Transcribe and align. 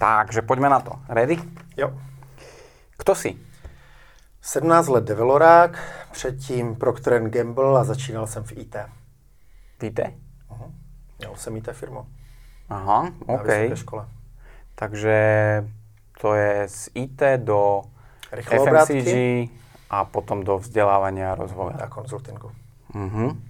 Takže 0.00 0.42
pojďme 0.42 0.68
na 0.68 0.80
to. 0.80 0.92
Ready? 1.08 1.36
Jo. 1.76 1.92
Kto 2.98 3.14
jsi? 3.14 3.36
17 4.42 4.88
let 4.88 5.04
develorák, 5.04 5.78
předtím 6.12 6.76
Procter 6.76 7.28
Gamble 7.28 7.80
a 7.80 7.84
začínal 7.84 8.26
jsem 8.26 8.44
v 8.44 8.52
IT. 8.52 8.76
Víte? 9.82 10.12
Uh-huh. 10.50 10.70
Měl 11.18 11.36
jsem 11.36 11.56
IT 11.56 11.68
firmu. 11.72 12.06
Aha, 12.68 13.10
OK. 13.26 13.48
škole. 13.74 14.08
Takže 14.74 15.16
to 16.20 16.34
je 16.34 16.68
z 16.68 16.88
IT 16.94 17.22
do 17.36 17.82
Rychlé 18.32 18.58
FMCG 18.58 18.68
obrátky 18.68 19.50
a 19.90 20.04
potom 20.04 20.44
do 20.44 20.58
vzdelávania 20.58 21.32
a 21.32 21.34
rozvoja. 21.34 21.76
a 21.76 21.86
konzultingu. 21.86 22.52
Mhm. 22.94 23.42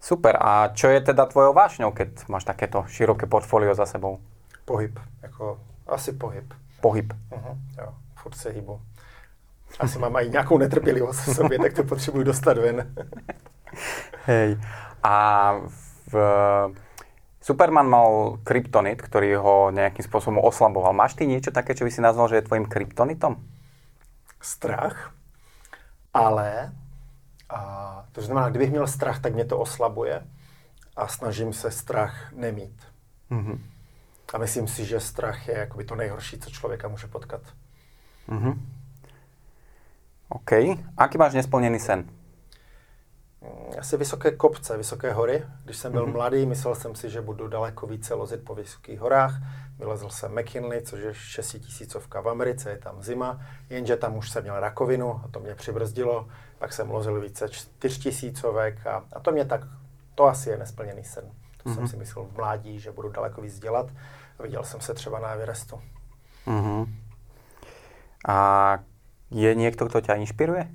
Super. 0.00 0.36
A 0.40 0.68
čo 0.68 0.88
je 0.88 1.00
teda 1.00 1.26
tvojou 1.26 1.52
vášňou, 1.52 1.92
keď 1.92 2.28
máš 2.28 2.44
takéto 2.44 2.84
široké 2.88 3.26
portfolio 3.26 3.74
za 3.74 3.86
sebou? 3.86 4.20
Pohyb, 4.64 4.98
jako 5.22 5.69
asi 5.90 6.12
pohyb. 6.12 6.54
Pohyb. 6.80 7.12
Uh-huh. 7.30 7.56
Jo, 7.78 7.94
furt 8.14 8.34
se 8.34 8.50
hýbu. 8.50 8.80
Asi 9.78 9.98
mám 9.98 10.16
i 10.16 10.28
nějakou 10.28 10.58
netrpělivost 10.58 11.20
v 11.20 11.34
sobě, 11.34 11.58
tak 11.58 11.72
to 11.72 11.84
potřebuji 11.84 12.22
dostat 12.22 12.58
ven. 12.58 12.94
Hej. 14.26 14.60
A 15.02 15.54
v, 16.06 16.14
Superman 17.40 17.88
mal 17.88 18.36
kryptonit, 18.44 19.00
ktorý 19.00 19.40
ho 19.40 19.56
nejakým 19.72 20.04
spôsobom 20.04 20.44
oslaboval. 20.44 20.92
Máš 20.92 21.16
ty 21.16 21.24
niečo 21.24 21.48
také, 21.48 21.72
čo 21.72 21.88
by 21.88 21.90
si 21.90 22.04
nazval, 22.04 22.28
že 22.28 22.36
je 22.36 22.46
tvojim 22.46 22.68
kryptonitom? 22.68 23.40
Strach, 24.40 25.12
ale 26.12 26.72
a, 27.48 27.60
to 28.12 28.22
znamená, 28.22 28.48
kdybych 28.48 28.70
měl 28.70 28.86
strach, 28.86 29.20
tak 29.20 29.34
mě 29.34 29.44
to 29.44 29.58
oslabuje 29.58 30.26
a 30.96 31.08
snažím 31.08 31.52
se 31.52 31.70
strach 31.70 32.32
nemít. 32.32 32.76
Mhm. 33.30 33.60
A 34.34 34.38
myslím 34.38 34.68
si, 34.68 34.84
že 34.84 35.00
strach 35.00 35.48
je 35.48 35.54
jakoby 35.54 35.84
to 35.84 35.94
nejhorší, 35.94 36.38
co 36.38 36.50
člověka 36.50 36.88
může 36.88 37.06
potkat. 37.06 37.40
Mhm. 38.28 38.66
OK. 40.28 40.52
Aký 40.96 41.18
máš 41.18 41.34
nesplnený 41.34 41.78
sen? 41.78 42.04
Mm, 43.40 43.78
Asi 43.78 43.96
vysoké 43.96 44.30
kopce, 44.30 44.76
vysoké 44.76 45.12
hory. 45.12 45.44
Když 45.64 45.76
jsem 45.76 45.92
byl 45.92 46.06
mm-hmm. 46.06 46.12
mladý, 46.12 46.46
myslel 46.46 46.74
jsem 46.74 46.94
si, 46.94 47.10
že 47.10 47.20
budu 47.20 47.48
daleko 47.48 47.86
více 47.86 48.14
lozit 48.14 48.44
po 48.44 48.54
vysokých 48.54 49.00
horách. 49.00 49.34
Vylezl 49.78 50.08
jsem 50.08 50.38
McKinley, 50.38 50.82
což 50.82 51.00
je 51.00 51.14
šestitisícovka 51.14 52.20
v 52.20 52.28
Americe, 52.28 52.70
je 52.70 52.78
tam 52.78 53.02
zima, 53.02 53.40
jenže 53.70 53.96
tam 53.96 54.16
už 54.16 54.30
jsem 54.30 54.42
měl 54.42 54.60
rakovinu 54.60 55.20
a 55.24 55.28
to 55.30 55.40
mě 55.40 55.54
přibrzdilo. 55.54 56.28
Pak 56.58 56.72
jsem 56.72 56.90
lozil 56.90 57.20
více 57.20 57.48
čtyřtisícovek 57.48 58.86
a, 58.86 59.04
a 59.12 59.20
to 59.20 59.32
mě 59.32 59.44
tak, 59.44 59.60
to 60.14 60.24
asi 60.24 60.50
je 60.50 60.58
nesplněný 60.58 61.04
sen. 61.04 61.24
To 61.62 61.68
mm-hmm. 61.68 61.74
jsem 61.74 61.88
si 61.88 61.96
myslel 61.96 62.24
v 62.24 62.36
mládí, 62.36 62.80
že 62.80 62.92
budu 62.92 63.08
daleko 63.08 63.40
víc 63.40 63.58
dělat. 63.58 63.90
Viděl 64.42 64.64
jsem 64.64 64.80
se 64.80 64.94
třeba 64.94 65.18
na 65.18 65.28
Everestu. 65.28 65.80
Mhm. 66.46 66.94
A 68.28 68.78
je 69.30 69.54
niekto, 69.54 69.86
kto 69.86 70.00
ťa 70.00 70.20
inšpiruje? 70.20 70.68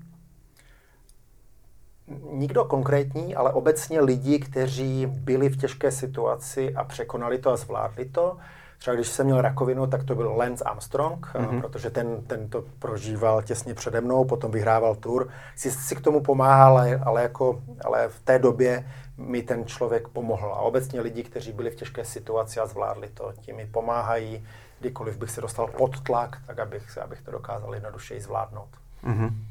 Nikdo 2.31 2.65
konkrétní, 2.65 3.35
ale 3.35 3.53
obecně 3.53 4.01
lidi, 4.01 4.39
kteří 4.39 5.05
byli 5.05 5.49
v 5.49 5.57
těžké 5.57 5.91
situaci 5.91 6.75
a 6.75 6.83
překonali 6.83 7.37
to 7.37 7.51
a 7.51 7.57
zvládli 7.57 8.05
to. 8.05 8.37
Třeba 8.77 8.95
když 8.95 9.07
jsem 9.07 9.25
měl 9.25 9.41
rakovinu, 9.41 9.87
tak 9.87 10.03
to 10.03 10.15
byl 10.15 10.35
Lance 10.35 10.63
Armstrong, 10.63 11.25
mm-hmm. 11.25 11.61
protože 11.61 11.89
ten, 11.89 12.21
ten 12.27 12.49
to 12.49 12.63
prožíval 12.79 13.41
těsně 13.41 13.73
přede 13.73 14.01
mnou, 14.01 14.25
potom 14.25 14.51
vyhrával 14.51 14.95
tour. 14.95 15.29
Si, 15.55 15.71
si 15.71 15.95
k 15.95 16.01
tomu 16.01 16.21
pomáhal, 16.21 16.77
ale, 16.77 16.99
ale, 17.03 17.21
jako, 17.21 17.61
ale 17.85 18.09
v 18.09 18.19
té 18.19 18.39
době 18.39 18.85
mi 19.17 19.43
ten 19.43 19.65
člověk 19.65 20.07
pomohl. 20.07 20.53
A 20.53 20.59
obecně 20.59 21.01
lidi, 21.01 21.23
kteří 21.23 21.51
byli 21.51 21.71
v 21.71 21.75
těžké 21.75 22.05
situaci 22.05 22.59
a 22.59 22.65
zvládli 22.65 23.09
to, 23.09 23.33
ti 23.41 23.53
mi 23.53 23.65
pomáhají. 23.65 24.47
Kdykoliv 24.79 25.17
bych 25.17 25.31
se 25.31 25.41
dostal 25.41 25.67
pod 25.67 26.03
tlak, 26.03 26.41
tak 26.47 26.59
abych, 26.59 26.97
abych 26.97 27.21
to 27.21 27.31
dokázal 27.31 27.73
jednodušeji 27.73 28.21
zvládnout. 28.21 28.69
Mhm. 29.03 29.45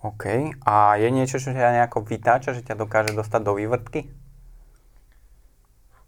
OK. 0.00 0.24
A 0.64 0.96
je 0.96 1.12
niečo, 1.12 1.36
čo 1.36 1.52
ťa 1.52 1.76
nejako 1.76 2.00
vytáča, 2.08 2.56
že 2.56 2.64
ťa 2.64 2.72
dokáže 2.72 3.12
dostať 3.12 3.40
do 3.44 3.52
vývrtky? 3.54 4.08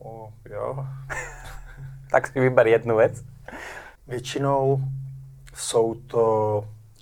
O, 0.01 0.33
jo. 0.49 0.81
Tak 2.13 2.29
si 2.29 2.41
vyber 2.41 2.67
jednu 2.67 2.97
vec. 2.97 3.25
Většinou 4.09 4.81
jsou 5.55 5.95
to 5.95 6.25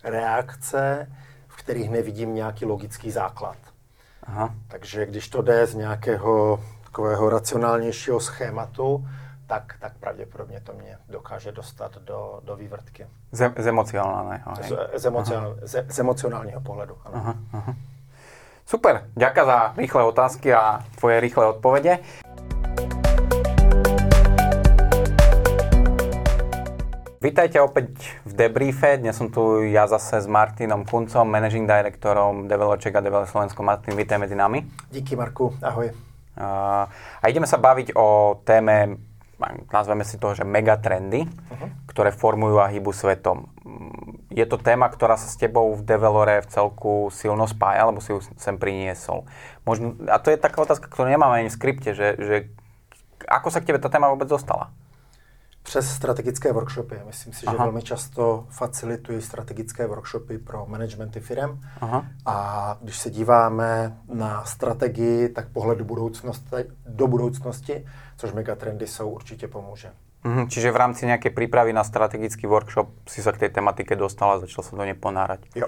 reakce, 0.05 1.13
v 1.49 1.57
kterých 1.57 1.91
nevidím 1.91 2.35
nějaký 2.35 2.65
logický 2.65 3.11
základ. 3.11 3.57
Aha. 4.27 4.55
Takže 4.69 5.07
když 5.07 5.29
to 5.29 5.43
jde 5.43 5.67
z 5.67 5.75
nějakého 5.75 6.61
takového 6.85 7.31
racionálnějšího 7.31 8.21
schématu, 8.21 9.09
tak, 9.47 9.75
tak 9.81 9.93
pravděpodobně 10.01 10.61
to 10.61 10.73
mě 10.73 10.99
dokáže 11.09 11.53
dostat 11.53 11.97
do, 11.99 12.41
do 12.45 12.57
vývrtky. 12.57 13.07
Z, 13.33 13.53
z 13.59 13.67
emocionálneho, 13.67 14.53
hej? 14.61 14.71
Z, 14.71 15.01
z, 15.01 15.07
emocionál, 15.07 15.57
z, 15.63 15.87
z 15.89 15.99
emocionálního 15.99 16.61
pohledu. 16.61 16.97
Ano. 17.05 17.17
Aha, 17.17 17.35
aha. 17.53 17.75
Super, 18.67 19.07
ďakujem 19.17 19.47
za 19.47 19.75
rýchle 19.77 20.05
otázky 20.05 20.55
a 20.55 20.85
tvoje 20.99 21.21
rýchle 21.21 21.47
odpovede. 21.47 21.99
Vítajte 27.31 27.63
opäť 27.63 27.95
v 28.27 28.35
debriefe. 28.35 28.99
Dnes 28.99 29.15
som 29.15 29.31
tu 29.31 29.63
ja 29.63 29.87
zase 29.87 30.19
s 30.19 30.27
Martinom 30.27 30.83
Kuncom, 30.83 31.23
managing 31.31 31.63
directorom 31.63 32.51
Develoček 32.51 32.91
a 32.91 32.99
Devel 32.99 33.23
Slovensko. 33.23 33.63
Martin, 33.63 33.95
vítaj 33.95 34.19
medzi 34.19 34.35
nami. 34.35 34.67
Díky 34.91 35.15
Marku, 35.15 35.55
ahoj. 35.63 35.95
A, 36.35 36.91
a 36.91 37.25
ideme 37.31 37.47
sa 37.47 37.55
baviť 37.63 37.95
o 37.95 38.35
téme, 38.43 38.99
nazveme 39.71 40.03
si 40.03 40.19
to, 40.19 40.35
že 40.35 40.43
megatrendy, 40.43 41.23
uh-huh. 41.23 41.87
ktoré 41.87 42.11
formujú 42.11 42.59
a 42.59 42.67
hýbu 42.67 42.91
svetom. 42.91 43.47
Je 44.35 44.43
to 44.43 44.59
téma, 44.59 44.91
ktorá 44.91 45.15
sa 45.15 45.31
s 45.31 45.39
tebou 45.39 45.71
v 45.79 45.87
Develore 45.87 46.43
v 46.43 46.51
celku 46.51 47.15
silno 47.15 47.47
spája, 47.47 47.87
alebo 47.87 48.03
si 48.03 48.11
ju 48.11 48.19
sem 48.43 48.59
priniesol. 48.59 49.23
Možno, 49.63 49.95
a 50.11 50.19
to 50.19 50.35
je 50.35 50.43
taká 50.43 50.67
otázka, 50.67 50.91
ktorú 50.91 51.07
nemáme 51.07 51.47
ani 51.47 51.47
v 51.47 51.55
skripte, 51.55 51.95
že, 51.95 52.19
že 52.19 52.51
ako 53.31 53.55
sa 53.55 53.63
k 53.63 53.71
tebe 53.71 53.79
tá 53.79 53.87
téma 53.87 54.11
vôbec 54.11 54.27
dostala? 54.27 54.75
Přes 55.63 55.95
strategické 55.95 56.53
workshopy. 56.53 57.01
Myslím 57.07 57.33
si, 57.33 57.41
že 57.41 57.47
Aha. 57.47 57.65
velmi 57.65 57.83
často 57.83 58.47
facilituji 58.51 59.23
strategické 59.23 59.87
workshopy 59.87 60.39
pro 60.39 60.67
managementy 60.67 61.21
firm. 61.21 61.61
Aha. 61.81 62.07
A 62.27 62.77
když 62.83 62.99
se 62.99 63.11
díváme 63.11 63.97
na 64.15 64.45
strategii, 64.45 65.29
tak 65.29 65.49
pohled 65.49 65.79
do 65.79 65.85
budoucnosti, 65.85 66.65
do 66.87 67.07
budoucnosti 67.07 67.85
což 68.21 68.33
megatrendy 68.33 68.87
jsou, 68.87 69.09
určitě 69.09 69.49
pomůže. 69.49 69.91
Mhm, 70.25 70.53
čiže 70.53 70.69
v 70.69 70.77
rámci 70.77 71.09
nejakej 71.09 71.33
prípravy 71.33 71.73
na 71.73 71.81
strategický 71.81 72.45
workshop 72.45 72.93
si 73.09 73.25
sa 73.25 73.33
k 73.33 73.49
tej 73.49 73.57
tematike 73.57 73.97
dostal 73.97 74.37
a 74.37 74.41
začal 74.45 74.61
sa 74.61 74.77
do 74.77 74.85
nej 74.85 74.93
ponárať. 74.93 75.49
Jo. 75.57 75.65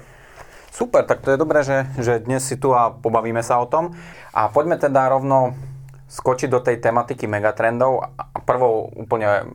Super, 0.69 1.08
tak 1.08 1.25
to 1.25 1.32
je 1.32 1.41
dobré, 1.41 1.64
že, 1.64 1.88
že 1.97 2.20
dnes 2.20 2.44
si 2.44 2.60
tu 2.60 2.76
a 2.76 2.92
pobavíme 2.92 3.41
sa 3.41 3.56
o 3.64 3.66
tom. 3.69 3.97
A 4.36 4.52
poďme 4.52 4.76
teda 4.76 5.08
rovno 5.08 5.56
skočiť 6.04 6.52
do 6.52 6.60
tej 6.60 6.84
tematiky 6.84 7.25
megatrendov. 7.25 8.04
A 8.12 8.41
prvou 8.44 8.92
úplne, 8.92 9.48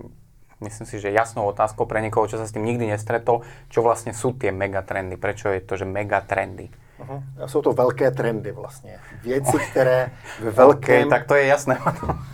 myslím 0.62 0.88
si, 0.88 1.00
že 1.00 1.12
jasnou 1.12 1.45
otázkou 1.45 1.85
pre 1.85 2.01
niekoho, 2.01 2.28
čo 2.28 2.38
sa 2.38 2.47
s 2.47 2.53
tým 2.53 2.66
nikdy 2.66 2.90
nestretol, 2.90 3.45
čo 3.69 3.81
vlastne 3.85 4.13
sú 4.13 4.34
tie 4.34 4.51
megatrendy, 4.51 5.18
prečo 5.18 5.50
je 5.53 5.62
to, 5.62 5.78
že 5.78 5.85
megatrendy. 5.85 6.69
Uh-huh. 6.97 7.23
Jsou 7.45 7.62
to 7.62 7.73
velké 7.73 8.12
trendy 8.12 8.51
vlastně. 8.51 9.00
Věci, 9.23 9.57
které 9.72 10.12
ve 10.40 10.51
velkém, 10.51 11.07
Okay, 11.07 11.19
tak 11.19 11.28
to 11.28 11.35
je 11.35 11.46
jasné. 11.46 11.79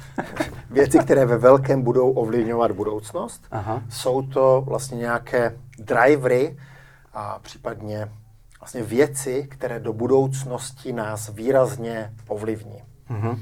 věci, 0.70 1.00
které 1.00 1.26
ve 1.26 1.38
velkém 1.38 1.82
budou 1.82 2.12
ovlivňovat 2.12 2.72
budoucnost. 2.72 3.48
Aha. 3.52 3.82
Jsou 3.90 4.22
to 4.22 4.64
vlastně 4.68 4.98
nějaké 4.98 5.58
drivery 5.78 6.58
a 7.14 7.40
případně 7.40 8.10
vlastně 8.60 8.84
věci, 8.84 9.48
které 9.52 9.80
do 9.80 9.94
budoucnosti 9.94 10.94
nás 10.94 11.30
výrazně 11.30 12.14
ovlivní. 12.28 12.84
Mhm. 13.10 13.40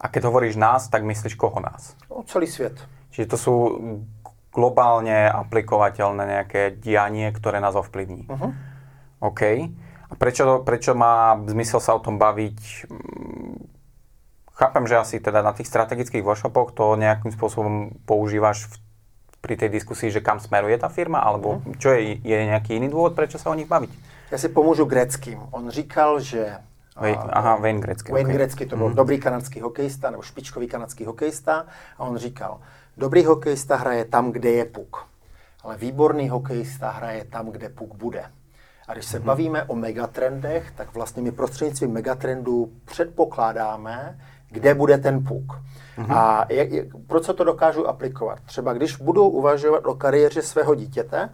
A 0.00 0.08
keď 0.08 0.24
hovoríš 0.24 0.56
nás, 0.56 0.88
tak 0.88 1.04
myslíš 1.04 1.34
koho 1.34 1.60
nás? 1.60 1.94
No, 2.10 2.22
celý 2.26 2.46
svět. 2.46 2.86
Čiže 3.12 3.26
to 3.28 3.36
sú 3.36 3.54
globálne 4.52 5.28
aplikovateľné 5.28 6.24
nejaké 6.28 6.76
dianie, 6.76 7.28
ktoré 7.32 7.60
nás 7.60 7.76
ovplyvní. 7.76 8.28
Uh-huh. 8.28 8.52
OK. 9.20 9.42
A 10.08 10.14
prečo, 10.16 10.60
prečo 10.60 10.92
má 10.92 11.40
zmysel 11.48 11.80
sa 11.80 11.96
o 11.96 12.00
tom 12.04 12.20
baviť? 12.20 12.88
Mm, 12.88 13.72
Chápem, 14.52 14.84
že 14.86 15.00
asi 15.00 15.16
teda 15.18 15.40
na 15.42 15.56
tých 15.56 15.66
strategických 15.66 16.22
workshopoch 16.22 16.76
to 16.76 16.94
nejakým 16.94 17.32
spôsobom 17.32 17.96
používaš 18.04 18.68
v, 18.68 18.74
pri 19.40 19.54
tej 19.56 19.72
diskusii, 19.72 20.12
že 20.12 20.20
kam 20.20 20.38
smeruje 20.38 20.76
tá 20.78 20.92
firma, 20.92 21.24
alebo 21.24 21.64
čo 21.80 21.90
je, 21.96 22.20
je 22.20 22.36
nejaký 22.46 22.76
iný 22.76 22.92
dôvod, 22.92 23.16
prečo 23.16 23.40
sa 23.40 23.50
o 23.50 23.56
nich 23.56 23.66
baviť? 23.66 23.90
Já 24.30 24.38
si 24.38 24.48
pomůžu 24.48 24.84
greckým. 24.84 25.40
On 25.50 25.70
říkal, 25.70 26.20
že 26.20 26.56
Wayne, 26.96 27.16
a- 27.16 27.32
aha, 27.32 27.56
Wayne 27.56 27.80
Gretzky. 27.80 28.12
Wayne 28.12 28.28
ok. 28.28 28.34
Gretzky 28.36 28.66
to 28.66 28.76
byl 28.76 28.90
dobrý 28.90 29.18
kanadský 29.20 29.60
hokejista 29.60 30.10
nebo 30.10 30.22
špičkový 30.22 30.68
kanadský 30.68 31.04
hokejista 31.04 31.66
a 31.98 32.00
on 32.04 32.16
říkal, 32.16 32.60
dobrý 32.96 33.24
hokejista 33.24 33.76
hraje 33.76 34.04
tam, 34.04 34.32
kde 34.32 34.50
je 34.50 34.64
puk, 34.64 34.96
ale 35.62 35.76
výborný 35.76 36.28
hokejista 36.28 36.90
hraje 36.90 37.24
tam, 37.24 37.50
kde 37.50 37.68
puk 37.68 37.94
bude. 37.94 38.24
A 38.88 38.92
když 38.92 39.04
se 39.04 39.20
bavíme 39.20 39.64
o 39.64 39.74
megatrendech, 39.74 40.72
tak 40.76 40.94
vlastně 40.94 41.22
my 41.22 41.32
prostřednictvím 41.32 41.92
megatrendů 41.92 42.72
předpokládáme 42.84 44.18
kde 44.52 44.74
bude 44.74 44.98
ten 44.98 45.24
puk. 45.24 45.52
Mm-hmm. 45.98 46.16
A 46.16 46.46
jak, 46.48 46.70
jak, 46.70 46.86
proč 47.06 47.26
to 47.26 47.44
dokážu 47.44 47.88
aplikovat? 47.88 48.38
Třeba 48.46 48.72
když 48.72 48.96
budu 48.96 49.28
uvažovat 49.28 49.86
o 49.86 49.94
kariéře 49.94 50.42
svého 50.42 50.74
dítěte, 50.74 51.28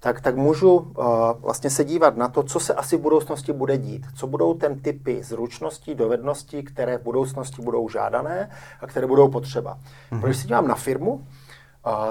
tak, 0.00 0.20
tak 0.20 0.36
můžu 0.36 0.74
uh, 0.74 1.04
vlastně 1.40 1.70
se 1.70 1.84
dívat 1.84 2.16
na 2.16 2.28
to, 2.28 2.42
co 2.42 2.60
se 2.60 2.74
asi 2.74 2.96
v 2.96 3.00
budoucnosti 3.00 3.52
bude 3.52 3.78
dít. 3.78 4.06
Co 4.14 4.26
budou 4.26 4.54
ten 4.54 4.80
typy 4.80 5.22
zručností, 5.22 5.94
dovedností, 5.94 6.62
které 6.62 6.98
v 6.98 7.02
budoucnosti 7.02 7.62
budou 7.62 7.88
žádané 7.88 8.50
a 8.80 8.86
které 8.86 9.06
budou 9.06 9.28
potřeba. 9.28 9.78
Mm-hmm. 10.12 10.20
Když 10.24 10.36
se 10.36 10.46
dívám 10.46 10.68
na 10.68 10.74
firmu, 10.74 11.12
uh, 11.12 11.22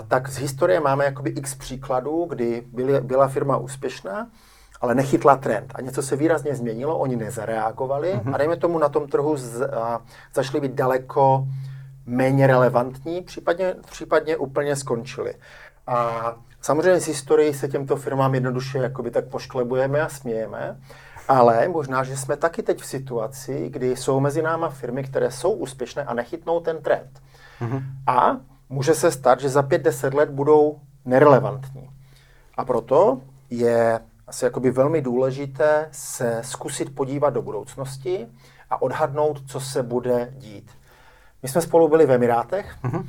tak 0.08 0.30
z 0.30 0.38
historie 0.38 0.80
máme 0.80 1.06
jakoby 1.06 1.30
x 1.30 1.56
příkladů, 1.56 2.26
kdy 2.30 2.64
byly, 2.74 3.02
byla 3.02 3.28
firma 3.28 3.58
úspěšná, 3.58 4.28
ale 4.82 4.96
nechytla 4.96 5.36
trend 5.36 5.72
a 5.76 5.82
něco 5.82 6.02
se 6.02 6.16
výrazně 6.16 6.56
změnilo, 6.56 6.98
oni 6.98 7.16
nezareagovali 7.16 8.14
mm-hmm. 8.14 8.34
a 8.34 8.38
dejme 8.38 8.58
tomu 8.58 8.80
na 8.80 8.90
tom 8.90 9.08
trhu 9.08 9.38
z, 9.38 9.56
uh, 9.56 9.66
zašli 10.34 10.60
být 10.62 10.72
daleko 10.72 11.48
méně 12.06 12.48
relevantní, 12.48 13.22
případně, 13.22 13.76
případně 13.92 14.38
úplně 14.38 14.76
skončili. 14.76 15.34
A 15.88 16.36
samozřejmě 16.62 17.00
z 17.00 17.08
historii 17.08 17.54
se 17.54 17.68
těmto 17.68 17.96
firmám 17.96 18.36
jednoduše 18.36 18.78
jakoby 18.78 19.12
tak 19.12 19.26
pošklebujeme 19.26 20.02
a 20.02 20.10
smějeme, 20.10 20.80
ale 21.28 21.68
možná, 21.68 22.04
že 22.04 22.18
jsme 22.18 22.38
taky 22.38 22.64
teď 22.64 22.82
v 22.82 22.86
situaci, 22.86 23.70
kdy 23.70 23.96
jsou 23.96 24.20
mezi 24.20 24.42
náma 24.42 24.70
firmy, 24.70 25.04
které 25.04 25.32
jsou 25.32 25.52
úspěšné 25.52 26.04
a 26.04 26.14
nechytnou 26.14 26.60
ten 26.60 26.82
trend. 26.82 27.22
Mm-hmm. 27.62 27.84
A 28.08 28.38
může 28.70 28.96
se 28.96 29.12
stát, 29.12 29.40
že 29.40 29.50
za 29.50 29.62
5-10 29.62 30.16
let 30.16 30.30
budou 30.30 30.80
nerelevantní. 31.06 31.90
A 32.58 32.66
proto 32.66 33.22
je 33.50 34.00
asi 34.28 34.46
jakoby 34.46 34.72
velmi 34.72 35.02
důležité 35.02 35.88
se 35.92 36.42
zkusit 36.44 36.96
podívat 36.96 37.30
do 37.30 37.42
budoucnosti 37.42 38.28
a 38.70 38.82
odhadnout, 38.82 39.42
co 39.48 39.60
se 39.60 39.84
bude 39.84 40.34
dít. 40.38 40.72
My 41.44 41.50
jsme 41.50 41.62
spolu 41.62 41.88
byli 41.88 42.06
v 42.06 42.12
Emirátech. 42.12 42.76
Mm-hmm. 42.84 43.06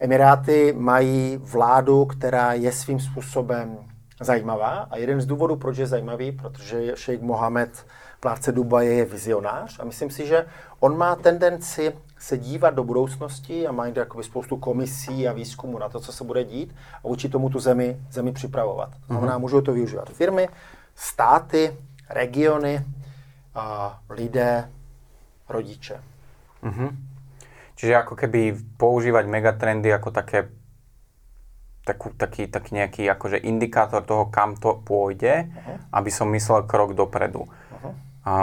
Emiráty 0.00 0.74
mají 0.78 1.36
vládu, 1.36 2.04
která 2.04 2.52
je 2.52 2.72
svým 2.72 3.00
způsobem 3.00 3.78
zajímavá 4.20 4.88
a 4.90 4.96
jeden 4.96 5.20
z 5.20 5.26
důvodů, 5.26 5.56
proč 5.56 5.78
je 5.78 5.86
zajímavý, 5.86 6.32
protože 6.32 6.92
šejk 6.94 7.22
Mohamed, 7.22 7.86
vládce 8.22 8.52
Dubaje, 8.52 8.92
je 8.92 9.04
vizionář 9.04 9.80
a 9.80 9.84
myslím 9.84 10.10
si, 10.10 10.26
že 10.26 10.46
on 10.80 10.98
má 10.98 11.16
tendenci 11.16 11.92
se 12.18 12.38
dívat 12.38 12.74
do 12.74 12.84
budoucnosti 12.84 13.66
a 13.66 13.72
má 13.72 13.86
jde 13.86 14.06
spoustu 14.20 14.56
komisí 14.56 15.28
a 15.28 15.32
výzkumu 15.32 15.78
na 15.78 15.88
to, 15.88 16.00
co 16.00 16.12
se 16.12 16.24
bude 16.24 16.44
dít 16.44 16.74
a 17.04 17.08
vůči 17.08 17.28
tomu 17.28 17.50
tu 17.50 17.58
zemi, 17.58 18.00
zemi 18.10 18.32
připravovat. 18.32 18.90
To 18.90 19.06
znamená, 19.06 19.36
mm-hmm. 19.36 19.40
můžou 19.40 19.60
to 19.60 19.72
využívat 19.72 20.10
firmy, 20.10 20.48
státy, 20.94 21.76
regiony, 22.10 22.84
a 23.54 23.98
lidé, 24.10 24.70
rodiče. 25.48 26.02
Mm-hmm. 26.62 26.96
Čiže 27.80 27.96
ako 27.96 28.12
keby 28.12 28.52
používať 28.76 29.24
megatrendy 29.24 29.88
ako 29.88 30.12
také 30.12 30.52
takú, 31.88 32.12
taký, 32.12 32.44
taký 32.44 32.76
nejaký 32.76 33.02
akože 33.08 33.40
indikátor 33.40 34.04
toho, 34.04 34.28
kam 34.28 34.52
to 34.60 34.76
pôjde, 34.84 35.48
uh-huh. 35.48 35.76
aby 35.96 36.10
som 36.12 36.28
myslel 36.28 36.68
krok 36.68 36.92
dopredu. 36.92 37.48
Uh-huh. 37.48 37.92
A, 38.28 38.34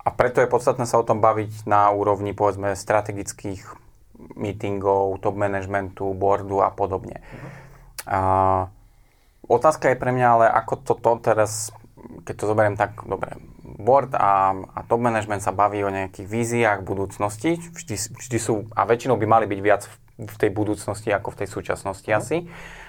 a 0.00 0.08
preto 0.16 0.40
je 0.40 0.48
podstatné 0.48 0.88
sa 0.88 0.96
o 0.96 1.04
tom 1.04 1.20
baviť 1.20 1.68
na 1.68 1.92
úrovni 1.92 2.32
povedzme 2.32 2.72
strategických 2.72 3.68
meetingov, 4.32 5.20
top 5.20 5.36
managementu, 5.36 6.16
boardu 6.16 6.64
a 6.64 6.72
podobne. 6.72 7.20
Uh-huh. 7.20 7.50
A, 8.08 8.18
otázka 9.44 9.92
je 9.92 10.00
pre 10.00 10.08
mňa 10.08 10.26
ale, 10.40 10.46
ako 10.48 10.74
toto 10.88 11.20
teraz, 11.20 11.68
keď 12.24 12.32
to 12.32 12.48
zoberiem 12.48 12.80
tak, 12.80 12.96
dobre, 13.04 13.36
board 13.76 14.16
a, 14.16 14.56
a 14.56 14.80
top 14.88 15.04
management 15.04 15.44
sa 15.44 15.52
baví 15.52 15.84
o 15.84 15.92
nejakých 15.92 16.24
víziách 16.24 16.80
budúcnosti, 16.86 17.60
vždy, 17.60 18.16
vždy 18.16 18.38
sú, 18.40 18.70
a 18.72 18.88
väčšinou 18.88 19.20
by 19.20 19.26
mali 19.28 19.44
byť 19.44 19.60
viac 19.60 19.84
v, 19.84 19.94
v 20.24 20.36
tej 20.40 20.50
budúcnosti 20.54 21.12
ako 21.12 21.36
v 21.36 21.38
tej 21.44 21.48
súčasnosti 21.52 22.08
mm. 22.08 22.16
asi. 22.16 22.36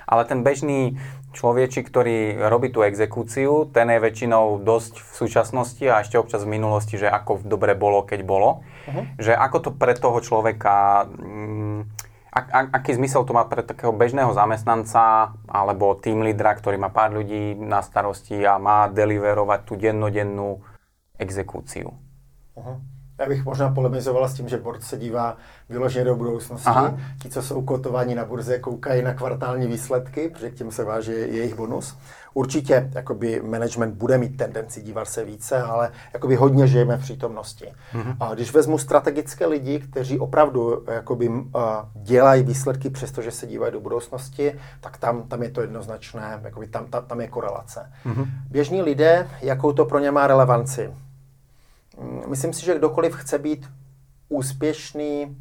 Ale 0.09 0.25
ten 0.25 0.41
bežný 0.41 0.97
človečik, 1.37 1.85
ktorý 1.85 2.49
robí 2.49 2.73
tú 2.73 2.81
exekúciu, 2.81 3.69
ten 3.69 3.93
je 3.93 4.01
väčšinou 4.01 4.57
dosť 4.65 5.05
v 5.05 5.11
súčasnosti 5.13 5.85
a 5.85 6.01
ešte 6.01 6.17
občas 6.17 6.41
v 6.41 6.57
minulosti, 6.57 6.97
že 6.97 7.05
ako 7.05 7.45
dobre 7.45 7.77
bolo, 7.77 8.01
keď 8.01 8.25
bolo. 8.25 8.65
Uh-huh. 8.89 9.05
Že 9.21 9.37
ako 9.37 9.57
to 9.61 9.69
pre 9.77 9.93
toho 9.93 10.17
človeka, 10.17 11.05
mm, 11.13 12.09
ak, 12.29 12.45
ak, 12.49 12.65
aký 12.81 12.91
zmysel 12.97 13.21
to 13.21 13.37
má 13.37 13.45
pre 13.45 13.61
takého 13.61 13.93
bežného 13.93 14.33
zamestnanca 14.33 15.37
alebo 15.45 15.93
tým 15.93 16.25
lídra, 16.25 16.57
ktorý 16.57 16.81
má 16.81 16.89
pár 16.89 17.13
ľudí 17.13 17.53
na 17.57 17.85
starosti 17.85 18.41
a 18.45 18.57
má 18.57 18.89
deliverovať 18.89 19.59
tú 19.65 19.77
dennodennú 19.77 20.61
exekúciu. 21.19 21.89
Uh-huh. 22.55 22.81
Já 23.19 23.27
bych 23.27 23.45
možná 23.45 23.69
polemizovala 23.69 24.27
s 24.27 24.33
tím, 24.33 24.49
že 24.49 24.57
board 24.57 24.83
se 24.83 24.97
dívá 24.97 25.37
vyloženě 25.69 26.05
do 26.05 26.15
budoucnosti. 26.15 26.69
Aha. 26.69 26.97
Ti, 27.21 27.29
co 27.29 27.41
jsou 27.41 27.61
kotovaní 27.61 28.15
na 28.15 28.25
burze, 28.25 28.59
koukají 28.59 29.01
na 29.01 29.13
kvartální 29.13 29.67
výsledky, 29.67 30.29
protože 30.29 30.49
k 30.49 30.53
těm 30.53 30.71
se 30.71 30.83
váží 30.83 31.11
jejich 31.11 31.55
bonus. 31.55 31.97
Určitě 32.33 32.89
jakoby 32.95 33.41
management 33.41 33.95
bude 33.95 34.17
mít 34.17 34.37
tendenci 34.37 34.81
dívat 34.81 35.07
se 35.07 35.25
více, 35.25 35.61
ale 35.61 35.91
jakoby 36.13 36.35
hodně 36.35 36.67
žijeme 36.67 36.97
v 36.97 37.01
přítomnosti. 37.01 37.65
Mm-hmm. 37.93 38.15
A 38.19 38.33
když 38.33 38.53
vezmu 38.53 38.77
strategické 38.77 39.45
lidi, 39.45 39.79
kteří 39.79 40.19
opravdu 40.19 40.83
jakoby, 40.87 41.31
dělají 41.95 42.43
výsledky, 42.43 42.89
přestože 42.89 43.31
se 43.31 43.47
dívají 43.47 43.73
do 43.73 43.79
budoucnosti, 43.79 44.53
tak 44.81 44.97
tam, 44.97 45.23
tam 45.23 45.43
je 45.43 45.49
to 45.49 45.61
jednoznačné, 45.61 46.39
jakoby 46.43 46.67
tam, 46.67 46.85
tam, 46.85 47.05
tam 47.05 47.21
je 47.21 47.27
korelace. 47.27 47.91
Mm-hmm. 48.05 48.25
Běžní 48.49 48.81
lidé, 48.81 49.27
jakou 49.41 49.73
to 49.73 49.85
pro 49.85 49.99
ně 49.99 50.11
má 50.11 50.27
relevanci? 50.27 50.89
Myslím 52.27 52.53
si, 52.53 52.65
že 52.65 52.77
kdokoliv 52.77 53.15
chce 53.15 53.37
být 53.37 53.69
úspěšný 54.29 55.37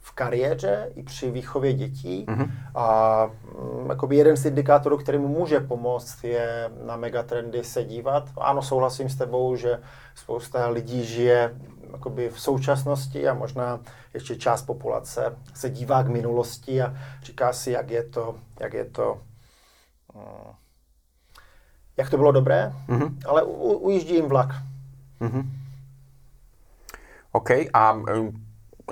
v 0.00 0.12
kariéře 0.12 0.92
i 0.94 1.02
při 1.02 1.30
výchově 1.30 1.72
dětí. 1.72 2.26
Mm-hmm. 2.28 2.50
A 2.74 3.26
mm, 3.26 3.90
jakoby 3.90 4.16
jeden 4.16 4.36
z 4.36 4.46
indikátorů, 4.46 4.98
který 4.98 5.18
mu 5.18 5.28
může 5.28 5.60
pomoct, 5.60 6.24
je 6.24 6.70
na 6.86 6.96
megatrendy 6.96 7.64
se 7.64 7.84
dívat. 7.84 8.28
Ano, 8.36 8.62
souhlasím 8.62 9.08
s 9.08 9.16
tebou, 9.16 9.56
že 9.56 9.80
spousta 10.14 10.68
lidí 10.68 11.04
žije 11.04 11.54
jakoby 11.92 12.28
v 12.28 12.40
současnosti 12.40 13.28
a 13.28 13.34
možná 13.34 13.80
ještě 14.14 14.36
část 14.36 14.62
populace 14.62 15.36
se 15.54 15.70
dívá 15.70 16.02
k 16.02 16.08
minulosti 16.08 16.82
a 16.82 16.94
říká 17.22 17.52
si, 17.52 17.70
jak 17.70 17.90
je 17.90 18.02
to, 18.02 18.34
jak 18.60 18.72
je 18.72 18.84
to, 18.84 19.18
mm, 20.14 20.54
jak 21.96 22.10
to 22.10 22.16
bylo 22.16 22.32
dobré, 22.32 22.72
mm-hmm. 22.88 23.16
ale 23.26 23.42
u, 23.42 23.72
ujíždí 23.72 24.14
jim 24.14 24.28
vlak. 24.28 24.48
Mm-hmm. 25.20 25.44
OK, 27.30 27.50
a 27.70 27.82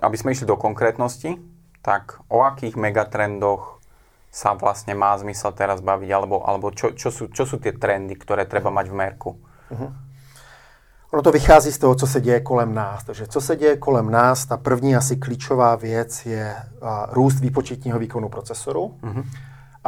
aby 0.02 0.16
sme 0.16 0.30
išli 0.30 0.46
do 0.46 0.54
konkrétnosti, 0.54 1.34
tak 1.82 2.22
o 2.30 2.46
akých 2.46 2.78
megatrendoch 2.78 3.82
sa 4.30 4.54
vlastne 4.54 4.94
má 4.94 5.16
zmysel 5.19 5.50
teraz 5.56 5.80
baviť, 5.80 6.10
alebo, 6.12 6.44
alebo 6.44 6.70
čo, 6.70 6.94
čo, 6.94 7.10
sú, 7.10 7.32
čo 7.32 7.48
sú 7.48 7.58
tie 7.58 7.74
trendy, 7.74 8.14
ktoré 8.14 8.46
treba 8.46 8.70
mať 8.70 8.86
v 8.93 8.94
merku? 8.94 9.31
Uh-huh. 9.72 9.91
Ono 11.10 11.22
to 11.24 11.32
vychází 11.32 11.72
z 11.72 11.79
toho, 11.79 11.94
co 11.94 12.06
se 12.06 12.20
děje 12.20 12.41
kolem 12.41 12.74
nás. 12.74 13.05
Takže 13.05 13.26
co 13.26 13.41
se 13.41 13.56
děje 13.56 13.76
kolem 13.76 14.10
nás, 14.10 14.46
ta 14.46 14.56
první 14.56 14.96
asi 14.96 15.17
klíčová 15.17 15.76
věc 15.76 16.26
je 16.26 16.56
růst 17.10 17.41
výpočetního 17.41 17.98
výkonu 17.98 18.29
procesoru. 18.29 18.94
Uh-huh 19.03 19.24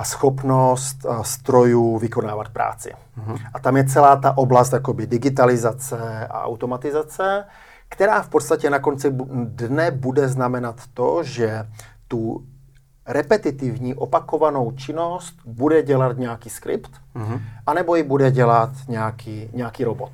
a 0.00 0.04
schopnost 0.04 1.04
uh, 1.04 1.22
strojů 1.22 1.98
vykonávat 1.98 2.48
práci. 2.48 2.92
Uh-huh. 3.18 3.38
A 3.54 3.58
tam 3.58 3.76
je 3.76 3.84
celá 3.84 4.16
ta 4.16 4.38
oblast 4.38 4.72
jakoby 4.72 5.06
digitalizace 5.06 6.26
a 6.26 6.44
automatizace, 6.44 7.44
která 7.88 8.22
v 8.22 8.28
podstatě 8.28 8.70
na 8.70 8.78
konci 8.78 9.10
dne 9.44 9.90
bude 9.90 10.28
znamenat 10.28 10.76
to, 10.94 11.22
že 11.22 11.66
tu 12.08 12.46
repetitivní 13.06 13.94
opakovanou 13.94 14.72
činnost 14.72 15.34
bude 15.44 15.82
dělat 15.82 16.16
nějaký 16.16 16.50
skript, 16.50 16.90
uh-huh. 17.16 17.40
anebo 17.66 17.96
ji 17.96 18.02
bude 18.02 18.30
dělat 18.30 18.70
nějaký, 18.88 19.50
nějaký 19.52 19.84
robot. 19.84 20.12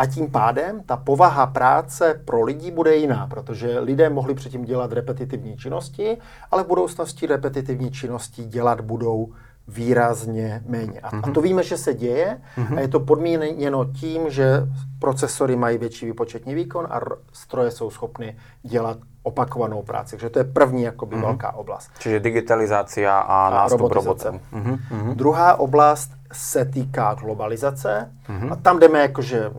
A 0.00 0.06
tím 0.06 0.30
pádem 0.30 0.82
ta 0.82 0.96
povaha 0.96 1.46
práce 1.46 2.20
pro 2.24 2.42
lidi 2.42 2.70
bude 2.70 2.96
jiná, 2.96 3.26
protože 3.26 3.78
lidé 3.78 4.10
mohli 4.10 4.34
předtím 4.34 4.64
dělat 4.64 4.92
repetitivní 4.92 5.56
činnosti, 5.56 6.18
ale 6.50 6.64
v 6.64 6.66
budoucnosti 6.66 7.26
repetitivní 7.26 7.90
činnosti 7.90 8.44
dělat 8.44 8.80
budou 8.80 9.32
výrazně 9.68 10.62
méně. 10.66 11.00
A, 11.00 11.10
mm-hmm. 11.10 11.20
a 11.22 11.26
mhm. 11.26 11.32
to 11.32 11.40
víme, 11.40 11.62
že 11.62 11.76
se 11.76 11.94
děje 11.94 12.40
mm-hmm. 12.58 12.76
a 12.76 12.80
je 12.80 12.88
to 12.88 13.00
podmíněno 13.00 13.84
tím, 13.84 14.30
že 14.30 14.66
procesory 14.98 15.56
mají 15.56 15.78
větší 15.78 16.06
výpočetní 16.06 16.54
výkon 16.54 16.86
a 16.90 17.00
stroje 17.32 17.70
jsou 17.70 17.90
schopny 17.90 18.36
dělat 18.62 18.98
opakovanou 19.22 19.82
práci. 19.82 20.10
Takže 20.10 20.30
to 20.30 20.38
je 20.38 20.44
první 20.44 20.82
jakoby 20.82 21.16
mm-hmm. 21.16 21.20
velká 21.20 21.54
oblast. 21.54 21.90
Čiže 21.98 22.20
digitalizace 22.20 23.06
a, 23.06 23.18
a 23.18 23.50
nástup 23.50 23.92
robotem. 23.92 24.40
Mm-hmm. 24.52 25.14
Druhá 25.14 25.56
oblast 25.56 26.19
se 26.32 26.64
týká 26.64 27.14
globalizace 27.14 28.12
mm-hmm. 28.28 28.52
a 28.52 28.56
tam 28.56 28.78
jdeme 28.78 28.98
jakože 29.00 29.50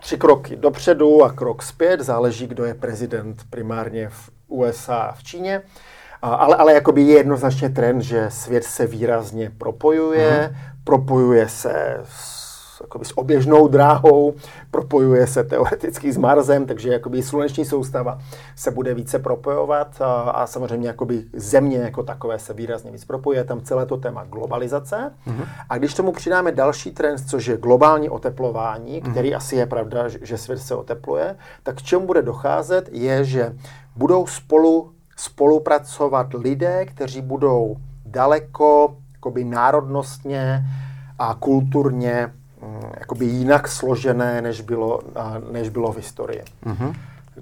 tři 0.00 0.16
kroky 0.16 0.56
dopředu 0.56 1.24
a 1.24 1.32
krok 1.32 1.62
zpět, 1.62 2.00
záleží, 2.00 2.46
kdo 2.46 2.64
je 2.64 2.74
prezident 2.74 3.42
primárně 3.50 4.08
v 4.08 4.30
USA 4.48 4.96
a 4.96 5.12
v 5.12 5.22
Číně. 5.22 5.62
Ale, 6.22 6.56
ale 6.56 6.74
jakoby 6.74 7.02
je 7.02 7.16
jednoznačně 7.16 7.68
trend, 7.68 8.02
že 8.02 8.30
svět 8.30 8.64
se 8.64 8.86
výrazně 8.86 9.52
propojuje, 9.58 10.50
mm-hmm. 10.52 10.74
propojuje 10.84 11.48
se 11.48 12.00
s 12.04 12.41
jakoby 12.82 13.04
s 13.04 13.18
oběžnou 13.18 13.68
dráhou, 13.68 14.34
propojuje 14.70 15.26
se 15.26 15.44
teoreticky 15.44 16.12
s 16.12 16.16
Marsem, 16.16 16.66
takže 16.66 16.92
jakoby 16.92 17.22
sluneční 17.22 17.64
soustava 17.64 18.18
se 18.56 18.70
bude 18.70 18.94
více 18.94 19.18
propojovat 19.18 20.02
a, 20.02 20.12
a 20.20 20.46
samozřejmě 20.46 20.88
jakoby 20.88 21.24
země 21.32 21.78
jako 21.78 22.02
takové 22.02 22.38
se 22.38 22.52
výrazně 22.52 22.90
víc 22.90 23.04
propojuje. 23.04 23.44
Tam 23.44 23.60
celé 23.60 23.86
to 23.86 23.96
téma 23.96 24.24
globalizace. 24.24 25.10
Mm-hmm. 25.26 25.46
A 25.68 25.78
když 25.78 25.94
tomu 25.94 26.12
přidáme 26.12 26.52
další 26.52 26.90
trend, 26.90 27.18
což 27.28 27.46
je 27.46 27.56
globální 27.56 28.08
oteplování, 28.08 29.00
který 29.00 29.30
mm-hmm. 29.30 29.36
asi 29.36 29.56
je 29.56 29.66
pravda, 29.66 30.08
že 30.08 30.38
svět 30.38 30.58
se 30.58 30.74
otepluje, 30.74 31.36
tak 31.62 31.76
k 31.76 31.82
čemu 31.82 32.06
bude 32.06 32.22
docházet, 32.22 32.88
je, 32.92 33.24
že 33.24 33.56
budou 33.96 34.26
spolu 34.26 34.92
spolupracovat 35.16 36.34
lidé, 36.34 36.86
kteří 36.86 37.20
budou 37.20 37.76
daleko 38.06 38.96
jakoby 39.12 39.44
národnostně 39.44 40.64
a 41.18 41.34
kulturně 41.34 42.32
jakoby 42.98 43.24
jinak 43.24 43.68
složené, 43.68 44.42
než 44.42 44.60
bylo, 44.60 45.00
než 45.52 45.68
bylo 45.68 45.92
v 45.92 45.96
historii. 45.96 46.42
Mm-hmm. 46.66 46.94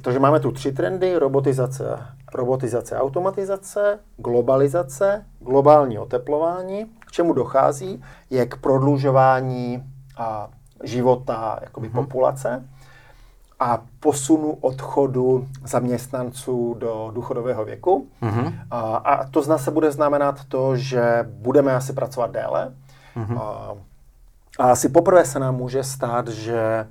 Takže 0.03 0.19
máme 0.19 0.41
tu 0.41 0.53
tři 0.53 0.73
trendy, 0.73 1.17
robotizace, 1.17 1.99
robotizace, 2.35 2.99
automatizace, 2.99 3.99
globalizace, 4.17 5.25
globální 5.41 5.99
oteplování. 5.99 6.87
K 7.07 7.12
čemu 7.12 7.33
dochází? 7.33 8.03
Je 8.31 8.47
k 8.47 8.57
prodlužování 8.57 9.83
a, 10.19 10.49
života 10.85 11.59
jakoby 11.62 11.89
mm-hmm. 11.89 11.95
populace 11.95 12.65
a 13.61 13.83
posunu 14.00 14.59
odchodu 14.61 15.49
zaměstnanců 15.65 16.75
do 16.79 17.11
důchodového 17.15 17.65
věku. 17.65 18.09
Mm-hmm. 18.23 18.55
A, 18.71 18.81
a 18.81 19.27
to 19.27 19.43
zase 19.43 19.71
bude 19.71 19.93
znamenat 19.93 20.45
to, 20.45 20.77
že 20.77 21.27
budeme 21.29 21.75
asi 21.75 21.93
pracovat 21.93 22.31
déle. 22.31 22.73
Mm-hmm. 23.17 23.39
A, 23.39 23.75
a 24.61 24.71
asi 24.71 24.88
poprvé 24.88 25.25
se 25.25 25.38
nám 25.38 25.57
může 25.57 25.85
stát, 25.85 26.29
že 26.29 26.87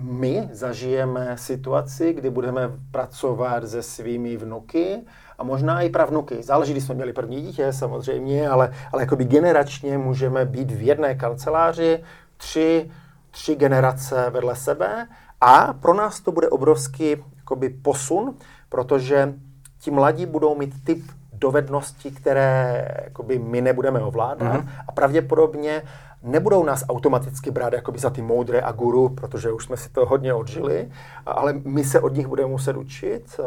my 0.00 0.48
zažijeme 0.52 1.36
situaci, 1.38 2.12
kdy 2.12 2.30
budeme 2.30 2.70
pracovat 2.90 3.68
se 3.68 3.82
svými 3.82 4.36
vnuky 4.36 5.02
a 5.38 5.44
možná 5.44 5.80
i 5.80 5.90
pravnuky. 5.90 6.42
Záleží, 6.42 6.72
když 6.72 6.84
jsme 6.84 6.94
měli 6.94 7.12
první 7.12 7.42
dítě 7.42 7.72
samozřejmě, 7.72 8.48
ale, 8.48 8.74
ale 8.92 9.02
jakoby 9.02 9.24
generačně 9.24 9.98
můžeme 9.98 10.44
být 10.44 10.70
v 10.70 10.82
jedné 10.82 11.14
kanceláři 11.14 12.02
tři 12.36 12.90
tři 13.30 13.56
generace 13.56 14.30
vedle 14.30 14.56
sebe 14.56 15.08
a 15.40 15.72
pro 15.72 15.94
nás 15.94 16.20
to 16.20 16.32
bude 16.32 16.48
obrovský 16.48 17.16
jakoby, 17.36 17.68
posun, 17.68 18.34
protože 18.68 19.34
ti 19.78 19.90
mladí 19.90 20.26
budou 20.26 20.54
mít 20.54 20.84
typ 20.84 21.04
dovedností, 21.44 22.10
které 22.10 22.88
jakoby, 23.04 23.38
my 23.38 23.60
nebudeme 23.60 24.00
ovládat 24.00 24.64
mm-hmm. 24.64 24.68
a 24.88 24.92
pravděpodobně 24.92 25.82
nebudou 26.24 26.64
nás 26.64 26.84
automaticky 26.88 27.50
brát 27.50 27.72
jakoby 27.72 27.98
za 27.98 28.10
ty 28.10 28.22
moudré 28.22 28.60
a 28.60 28.72
guru, 28.72 29.08
protože 29.08 29.52
už 29.52 29.64
jsme 29.64 29.76
si 29.76 29.88
to 29.88 30.06
hodně 30.06 30.34
odžili, 30.34 30.90
ale 31.26 31.52
my 31.52 31.84
se 31.84 32.00
od 32.00 32.14
nich 32.14 32.26
budeme 32.26 32.48
muset 32.48 32.76
učit 32.76 33.40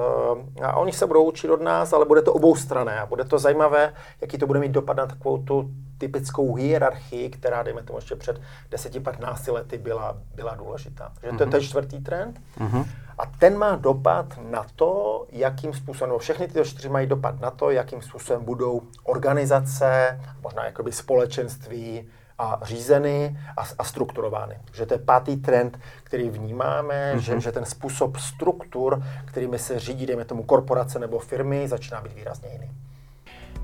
eh, 0.57 0.63
a 0.65 0.75
oni 0.75 0.91
se 0.91 1.07
budou 1.07 1.23
učit 1.23 1.49
od 1.49 1.61
nás, 1.61 1.93
ale 1.93 2.05
bude 2.05 2.21
to 2.21 2.33
oboustranné 2.33 2.99
a 2.99 3.05
bude 3.05 3.23
to 3.23 3.39
zajímavé, 3.39 3.93
jaký 4.21 4.37
to 4.37 4.47
bude 4.47 4.59
mít 4.59 4.71
dopad 4.71 4.97
na 4.97 5.05
takovou 5.05 5.37
tu 5.37 5.69
typickou 5.97 6.55
hierarchii, 6.55 7.29
která, 7.29 7.63
dejme 7.63 7.83
tomu, 7.83 7.97
ještě 7.97 8.15
před 8.15 8.41
10-15 8.71 9.53
lety 9.53 9.77
byla, 9.77 10.17
byla 10.35 10.55
důležitá. 10.55 11.11
Že 11.23 11.29
to 11.29 11.35
mm-hmm. 11.35 11.41
je 11.41 11.47
ten 11.47 11.61
čtvrtý 11.61 12.01
trend. 12.01 12.41
Mm-hmm. 12.59 12.85
A 13.17 13.25
ten 13.25 13.57
má 13.57 13.75
dopad 13.75 14.39
na 14.49 14.65
to, 14.75 15.25
jakým 15.31 15.73
způsobem, 15.73 16.09
no 16.09 16.17
všechny 16.17 16.47
tyto 16.47 16.63
čtyři 16.63 16.89
mají 16.89 17.07
dopad 17.07 17.39
na 17.39 17.51
to, 17.51 17.71
jakým 17.71 18.01
způsobem 18.01 18.45
budou 18.45 18.81
organizace, 19.03 20.19
možná 20.43 20.65
jakoby 20.65 20.91
společenství, 20.91 22.07
a 22.39 22.59
řízeny 22.61 23.37
a, 23.57 23.63
a 23.79 23.83
strukturovány. 23.83 24.55
Že 24.73 24.85
to 24.85 24.93
je 24.93 24.99
pátý 24.99 25.35
trend, 25.37 25.79
který 26.03 26.29
vnímáme, 26.29 27.13
mm-hmm. 27.15 27.19
že, 27.19 27.39
že 27.39 27.51
ten 27.51 27.65
způsob 27.65 28.17
struktur, 28.17 29.03
kterými 29.25 29.59
se 29.59 29.79
řídí, 29.79 30.05
dejme 30.05 30.25
tomu, 30.25 30.43
korporace 30.43 30.99
nebo 30.99 31.19
firmy, 31.19 31.67
začíná 31.67 32.01
být 32.01 32.13
výrazně 32.13 32.49
jiný. 32.49 32.69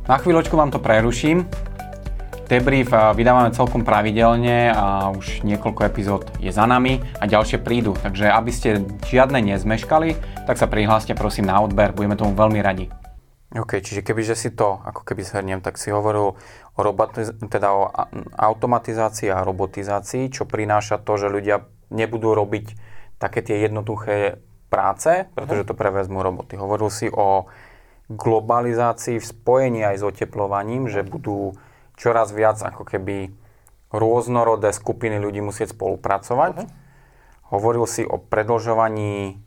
Na 0.04 0.18
chvíľočku 0.20 0.58
vám 0.58 0.72
to 0.72 0.84
preruším. 0.84 1.48
Debrief 2.44 2.92
vydávame 3.16 3.56
celkom 3.56 3.88
pravidelne 3.88 4.70
a 4.76 5.10
už 5.16 5.48
niekoľko 5.48 5.82
epizód 5.88 6.28
je 6.44 6.52
za 6.52 6.68
nami 6.68 7.00
a 7.18 7.24
ďalšie 7.24 7.64
prídu. 7.64 7.96
Takže 7.96 8.28
aby 8.28 8.52
ste 8.52 8.84
žiadne 9.08 9.40
nezmeškali, 9.40 10.44
tak 10.44 10.60
sa 10.60 10.68
prihláste 10.68 11.16
prosím 11.16 11.48
na 11.48 11.64
odber, 11.64 11.96
budeme 11.96 12.20
tomu 12.20 12.36
veľmi 12.36 12.60
radi. 12.60 12.92
OK, 13.54 13.86
čiže 13.86 14.02
kebyže 14.02 14.34
si 14.34 14.50
to 14.50 14.82
ako 14.82 15.06
keby 15.06 15.22
zhrniem, 15.22 15.62
tak 15.62 15.78
si 15.78 15.94
hovoril 15.94 16.34
o, 16.74 16.80
robotiz- 16.82 17.38
teda 17.38 17.70
o 17.70 17.86
automatizácii 18.34 19.30
a 19.30 19.46
robotizácii, 19.46 20.34
čo 20.34 20.50
prináša 20.50 20.98
to, 20.98 21.22
že 21.22 21.30
ľudia 21.30 21.70
nebudú 21.94 22.34
robiť 22.34 22.74
také 23.22 23.46
tie 23.46 23.62
jednoduché 23.62 24.42
práce, 24.74 25.30
pretože 25.38 25.70
to 25.70 25.78
prevezmú 25.78 26.26
roboty. 26.26 26.58
Hovoril 26.58 26.90
si 26.90 27.06
o 27.14 27.46
globalizácii 28.10 29.22
v 29.22 29.26
spojení 29.26 29.86
aj 29.86 30.02
s 30.02 30.04
oteplovaním, 30.04 30.90
že 30.90 31.06
budú 31.06 31.54
čoraz 31.94 32.34
viac 32.34 32.58
ako 32.58 32.90
keby 32.90 33.30
rôznorodé 33.94 34.74
skupiny 34.74 35.22
ľudí 35.22 35.46
musieť 35.46 35.78
spolupracovať. 35.78 36.54
Uh-huh. 36.58 36.70
Hovoril 37.54 37.86
si 37.86 38.02
o 38.02 38.18
predlžovaní 38.18 39.43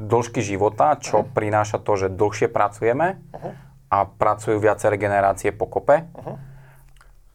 dĺžky 0.00 0.40
života, 0.40 0.96
čo 0.96 1.20
uh-huh. 1.20 1.30
prináša 1.30 1.76
to, 1.84 1.92
že 1.96 2.08
dlhšie 2.08 2.48
pracujeme 2.48 3.20
uh-huh. 3.36 3.52
a 3.92 3.98
pracujú 4.08 4.56
viaceré 4.56 4.96
generácie 4.96 5.52
pokope. 5.52 6.08
Uh-huh. 6.16 6.40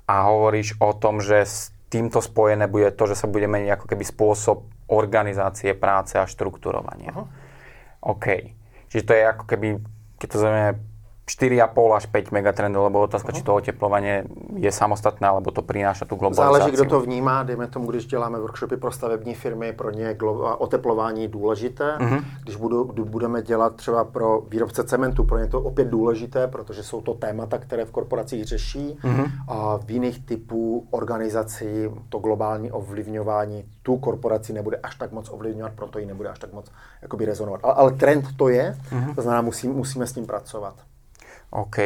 A 0.05 0.15
hovoríš 0.29 0.77
o 0.81 0.93
tom, 0.97 1.21
že 1.21 1.45
s 1.45 1.69
týmto 1.89 2.21
spojené 2.21 2.65
bude 2.65 2.89
to, 2.93 3.05
že 3.05 3.17
sa 3.17 3.29
bude 3.29 3.45
meniť 3.45 3.69
ako 3.77 3.85
keby 3.93 4.03
spôsob 4.05 4.65
organizácie 4.89 5.73
práce 5.77 6.17
a 6.17 6.25
štruktúrovania. 6.25 7.13
Uh-huh. 7.13 7.29
OK. 8.17 8.53
Čiže 8.89 9.03
to 9.05 9.13
je 9.13 9.23
ako 9.25 9.43
keby, 9.45 9.67
keď 10.17 10.27
to 10.29 10.37
zaujímavé 10.41 10.73
4,5 11.25 11.95
až 11.95 12.05
5 12.05 12.31
megatrendov, 12.31 12.83
lebo 12.83 13.01
otázka, 13.01 13.33
uh-huh. 13.33 13.37
či 13.37 13.43
to 13.43 13.57
oteplovanie 13.57 14.29
je 14.61 14.69
samostatné, 14.69 15.25
alebo 15.25 15.49
to 15.49 15.65
prináša 15.65 16.05
tu 16.05 16.21
globalizaci. 16.21 16.45
Záleží, 16.45 16.71
kdo 16.71 16.85
to 16.85 17.01
vnímá. 17.01 17.43
Dejme 17.43 17.67
tomu, 17.67 17.89
když 17.89 18.05
děláme 18.05 18.39
workshopy 18.39 18.77
pro 18.77 18.91
stavební 18.91 19.33
firmy, 19.33 19.73
pro 19.73 19.91
ně 19.91 20.03
je 20.03 20.17
oteplování 20.57 21.27
důležité. 21.27 21.97
Uh-huh. 21.99 22.23
Když, 22.43 22.55
budu, 22.55 22.83
budeme 22.85 23.41
dělat 23.41 23.75
třeba 23.75 24.03
pro 24.03 24.41
výrobce 24.41 24.83
cementu, 24.83 25.23
pro 25.23 25.37
ně 25.37 25.47
to 25.47 25.61
opět 25.61 25.87
důležité, 25.87 26.47
protože 26.47 26.83
jsou 26.83 27.01
to 27.01 27.13
témata, 27.13 27.57
které 27.57 27.85
v 27.85 27.91
korporacích 27.91 28.45
řeší. 28.45 28.97
Uh-huh. 29.03 29.31
A 29.47 29.77
v 29.77 29.91
jiných 29.91 30.25
typů 30.25 30.87
organizací 30.91 31.89
to 32.09 32.19
globální 32.19 32.71
ovlivňování 32.71 33.65
tu 33.83 33.97
korporaci 33.97 34.53
nebude 34.53 34.77
až 34.77 34.95
tak 34.95 35.11
moc 35.11 35.29
ovlivňovat, 35.29 35.73
proto 35.75 35.99
ji 35.99 36.05
nebude 36.05 36.29
až 36.29 36.39
tak 36.39 36.53
moc 36.53 36.71
jakoby 37.01 37.25
rezonovat. 37.25 37.61
Ale, 37.63 37.73
ale 37.73 37.91
trend 37.91 38.25
to 38.37 38.49
je, 38.49 38.77
uh-huh. 38.91 39.15
to 39.15 39.21
znamená, 39.21 39.41
musí, 39.41 39.67
musíme 39.67 40.07
s 40.07 40.15
ním 40.15 40.25
pracovat. 40.25 40.75
OK. 41.51 41.77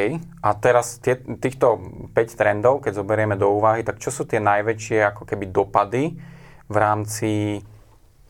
A 0.41 0.49
teraz 0.57 0.97
tie, 0.97 1.19
týchto 1.19 1.77
5 2.13 2.39
trendov, 2.39 2.81
keď 2.81 3.03
zoberieme 3.03 3.35
do 3.37 3.51
úvahy, 3.53 3.83
tak 3.85 4.01
čo 4.01 4.09
sú 4.09 4.25
tie 4.25 4.41
najväčšie 4.41 5.03
ako 5.13 5.23
keby 5.27 5.51
dopady 5.53 6.17
v 6.69 6.75
rámci 6.75 7.61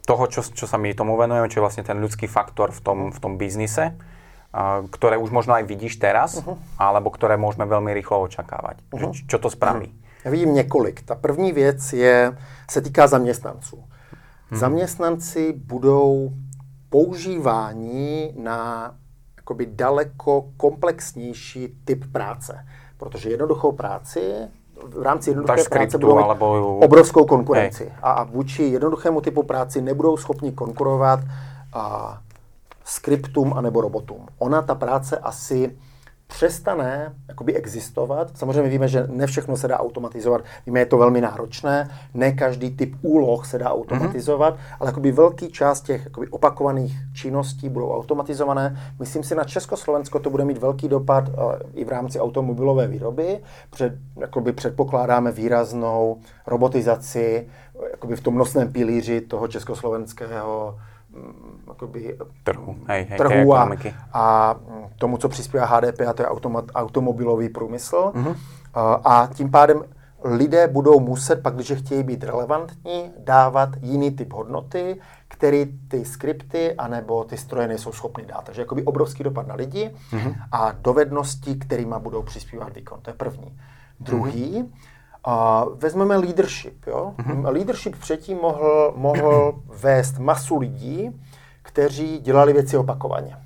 toho, 0.09 0.25
čo, 0.25 0.41
čo 0.41 0.65
sa 0.65 0.81
my 0.81 0.89
tomu 0.97 1.13
venujeme, 1.13 1.47
čo 1.47 1.61
je 1.61 1.65
vlastne 1.69 1.85
ten 1.85 2.01
ľudský 2.01 2.25
faktor 2.25 2.73
v 2.73 2.81
tom, 2.81 2.99
v 3.13 3.19
tom 3.21 3.37
biznise, 3.37 3.93
ktoré 4.89 5.21
už 5.21 5.29
možno 5.29 5.53
aj 5.53 5.69
vidíš 5.69 6.01
teraz, 6.01 6.41
uh-huh. 6.41 6.57
alebo 6.81 7.13
ktoré 7.13 7.37
môžeme 7.37 7.69
veľmi 7.69 7.93
rýchlo 7.93 8.25
očakávať. 8.25 8.81
Uh-huh. 8.89 9.13
Čo, 9.13 9.29
čo 9.29 9.37
to 9.37 9.49
spraví? 9.53 9.85
Uh-huh. 9.85 10.25
Já 10.25 10.31
vidím 10.31 10.53
několik. 10.53 11.01
Ta 11.01 11.15
první 11.15 11.53
věc 11.53 11.93
je, 11.93 12.37
se 12.69 12.81
týká 12.81 13.07
zaměstnanců. 13.07 13.75
Uh-huh. 13.75 14.57
Zaměstnanci 14.57 15.53
budou 15.53 16.33
používání 16.89 18.33
na 18.37 18.91
jakoby 19.49 19.65
daleko 19.65 20.45
komplexnější 20.57 21.77
typ 21.85 22.05
práce. 22.11 22.65
Protože 22.97 23.29
jednoduchou 23.29 23.71
práci 23.71 24.33
v 24.83 25.01
rámci 25.01 25.29
jednoduché 25.29 25.63
tak 25.63 25.69
práce 25.69 25.97
budou 25.97 26.17
mít 26.17 26.23
alebo... 26.23 26.77
obrovskou 26.77 27.25
konkurenci. 27.25 27.83
Hej. 27.83 27.93
A 28.01 28.23
vůči 28.23 28.63
jednoduchému 28.63 29.21
typu 29.21 29.43
práci 29.43 29.81
nebudou 29.81 30.17
schopni 30.17 30.51
konkurovat 30.51 31.19
a, 31.73 32.17
skriptům 32.83 33.53
anebo 33.53 33.81
robotům. 33.81 34.27
Ona, 34.37 34.61
ta 34.61 34.75
práce, 34.75 35.17
asi 35.17 35.77
přestane 36.29 37.13
jakoby 37.27 37.55
existovat. 37.55 38.37
Samozřejmě 38.37 38.69
víme, 38.69 38.87
že 38.87 39.07
ne 39.07 39.27
všechno 39.27 39.57
se 39.57 39.67
dá 39.67 39.79
automatizovat. 39.79 40.41
Víme, 40.65 40.79
je 40.79 40.85
to 40.85 40.97
velmi 40.97 41.21
náročné. 41.21 41.89
Ne 42.13 42.31
každý 42.31 42.75
typ 42.75 42.95
úloh 43.01 43.45
se 43.45 43.57
dá 43.57 43.71
automatizovat, 43.71 44.53
mm-hmm. 44.53 44.77
ale 44.79 44.89
jakoby 44.89 45.11
velký 45.11 45.49
část 45.51 45.81
těch 45.81 46.03
jakoby 46.03 46.27
opakovaných 46.27 46.97
činností 47.13 47.69
budou 47.69 47.91
automatizované. 47.91 48.79
Myslím 48.99 49.23
si, 49.23 49.35
na 49.35 49.43
Československo 49.43 50.19
to 50.19 50.29
bude 50.29 50.45
mít 50.45 50.57
velký 50.57 50.87
dopad 50.87 51.29
uh, 51.29 51.33
i 51.73 51.85
v 51.85 51.89
rámci 51.89 52.19
automobilové 52.19 52.87
výroby. 52.87 53.39
Před, 53.69 53.93
jakoby 54.19 54.53
předpokládáme 54.53 55.31
výraznou 55.31 56.17
robotizaci 56.47 57.47
jakoby 57.91 58.15
v 58.15 58.21
tom 58.21 58.37
nosném 58.37 58.71
pilíři 58.71 59.21
toho 59.21 59.47
československého 59.47 60.77
jakoby, 61.67 62.17
trhu, 62.43 62.75
hej, 62.87 63.05
hej, 63.09 63.17
trhu 63.17 63.55
a, 63.55 63.69
a 64.13 64.55
tomu, 64.97 65.17
co 65.17 65.29
přispívá 65.29 65.65
HDP, 65.65 66.01
a 66.09 66.13
to 66.13 66.21
je 66.21 66.27
automat, 66.27 66.65
automobilový 66.75 67.49
průmysl. 67.49 68.11
Uh-huh. 68.15 68.35
A 69.05 69.29
tím 69.33 69.51
pádem 69.51 69.83
lidé 70.23 70.67
budou 70.67 70.99
muset, 70.99 71.43
pak 71.43 71.55
když 71.55 71.71
chtějí 71.71 72.03
být 72.03 72.23
relevantní, 72.23 73.11
dávat 73.17 73.69
jiný 73.81 74.11
typ 74.11 74.33
hodnoty, 74.33 75.01
který 75.27 75.65
ty 75.87 76.05
skripty 76.05 76.75
anebo 76.75 77.23
ty 77.23 77.37
stroje 77.37 77.67
nejsou 77.67 77.91
schopny 77.91 78.25
dát. 78.25 78.43
Takže 78.43 78.61
jakoby 78.61 78.83
obrovský 78.83 79.23
dopad 79.23 79.47
na 79.47 79.55
lidi 79.55 79.91
mm-hmm. 80.11 80.35
a 80.51 80.71
dovednosti, 80.71 81.55
kterými 81.55 81.95
budou 81.99 82.21
přispívat 82.21 82.75
výkon. 82.75 82.99
To 83.01 83.09
je 83.09 83.13
první. 83.13 83.57
Druhý, 83.99 84.63
mm-hmm. 84.63 84.69
Uh, 85.27 85.79
vezmeme 85.79 86.17
leadership. 86.17 86.87
Jo? 86.87 87.13
Mm-hmm. 87.17 87.53
Leadership 87.53 87.95
předtím 87.99 88.37
mohl, 88.37 88.93
mohl 88.95 89.53
vést 89.67 90.19
masu 90.19 90.57
lidí, 90.57 91.21
kteří 91.61 92.19
dělali 92.19 92.53
věci 92.53 92.77
opakovaně. 92.77 93.37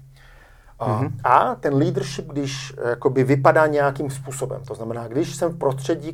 Mm-hmm. 0.80 1.12
A 1.24 1.56
ten 1.56 1.74
leadership, 1.74 2.28
když 2.28 2.74
eh, 2.78 2.90
jakoby 2.90 3.24
vypadá 3.24 3.68
nějakým 3.68 4.10
způsobem, 4.10 4.62
to 4.68 4.76
znamená, 4.76 5.08
když 5.08 5.36
jsem 5.36 5.52
v 5.52 5.58
prostředí, 5.58 6.14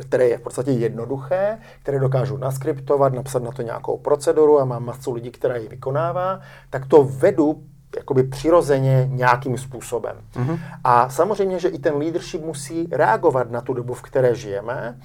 které 0.00 0.28
je 0.28 0.38
v 0.38 0.40
podstatě 0.40 0.70
jednoduché, 0.70 1.58
které 1.82 2.00
dokážu 2.00 2.36
naskriptovat, 2.36 3.12
napsat 3.12 3.42
na 3.42 3.52
to 3.52 3.62
nějakou 3.62 3.98
proceduru 3.98 4.60
a 4.60 4.64
mám 4.64 4.84
masu 4.84 5.12
lidí, 5.12 5.30
která 5.30 5.56
ji 5.56 5.68
vykonává, 5.68 6.40
tak 6.70 6.86
to 6.86 7.04
vedu 7.04 7.62
jakoby 7.96 8.22
přirozeně 8.22 9.08
nějakým 9.10 9.58
způsobem. 9.58 10.16
Mm-hmm. 10.34 10.58
A 10.84 11.08
samozřejmě, 11.08 11.58
že 11.58 11.68
i 11.68 11.78
ten 11.78 11.96
leadership 11.96 12.44
musí 12.44 12.88
reagovat 12.92 13.50
na 13.50 13.60
tu 13.60 13.74
dobu, 13.74 13.94
v 13.94 14.02
které 14.02 14.34
žijeme 14.34 14.98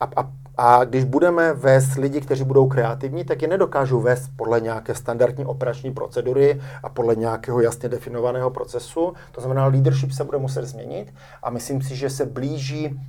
a, 0.00 0.08
a, 0.16 0.30
a 0.56 0.84
když 0.84 1.04
budeme 1.04 1.52
vést 1.52 1.94
lidi, 1.94 2.20
kteří 2.20 2.44
budou 2.44 2.68
kreativní, 2.68 3.24
tak 3.24 3.42
je 3.42 3.48
nedokážu 3.48 4.00
vést 4.00 4.30
podle 4.36 4.60
nějaké 4.60 4.94
standardní 4.94 5.44
operační 5.44 5.92
procedury 5.92 6.60
a 6.82 6.88
podle 6.88 7.16
nějakého 7.16 7.60
jasně 7.60 7.88
definovaného 7.88 8.50
procesu. 8.50 9.12
To 9.32 9.40
znamená, 9.40 9.66
leadership 9.66 10.12
se 10.12 10.24
bude 10.24 10.38
muset 10.38 10.64
změnit 10.64 11.14
a 11.42 11.50
myslím 11.50 11.82
si, 11.82 11.96
že 11.96 12.10
se 12.10 12.26
blíží 12.26 13.00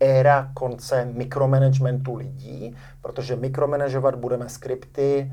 éra 0.00 0.50
konce 0.54 1.08
mikromanagementu 1.12 2.14
lidí, 2.14 2.76
protože 3.02 3.36
mikromanagovat 3.36 4.14
budeme 4.14 4.48
skripty, 4.48 5.32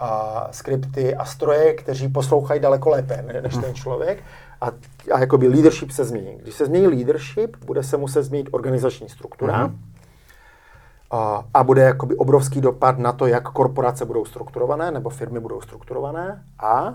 a 0.00 0.48
skripty 0.50 1.14
a 1.14 1.24
stroje, 1.24 1.74
kteří 1.74 2.08
poslouchají 2.08 2.60
daleko 2.60 2.90
lépe 2.90 3.24
než 3.42 3.56
ten 3.56 3.74
člověk. 3.74 4.22
A, 4.60 4.66
a 5.12 5.18
jakoby 5.18 5.48
leadership 5.48 5.90
se 5.90 6.04
změní. 6.04 6.38
Když 6.42 6.54
se 6.54 6.66
změní 6.66 6.86
leadership, 6.86 7.56
bude 7.64 7.82
se 7.82 7.96
muset 7.96 8.22
změnit 8.22 8.48
organizační 8.52 9.08
struktura. 9.08 9.66
Mm-hmm 9.66 9.90
a, 11.10 11.44
a 11.54 11.64
bude 11.64 11.82
jakoby 11.82 12.16
obrovský 12.16 12.60
dopad 12.60 12.98
na 12.98 13.12
to, 13.12 13.26
jak 13.26 13.48
korporace 13.48 14.04
budou 14.04 14.24
strukturované 14.24 14.90
nebo 14.90 15.10
firmy 15.10 15.40
budou 15.40 15.60
strukturované. 15.60 16.42
A 16.58 16.94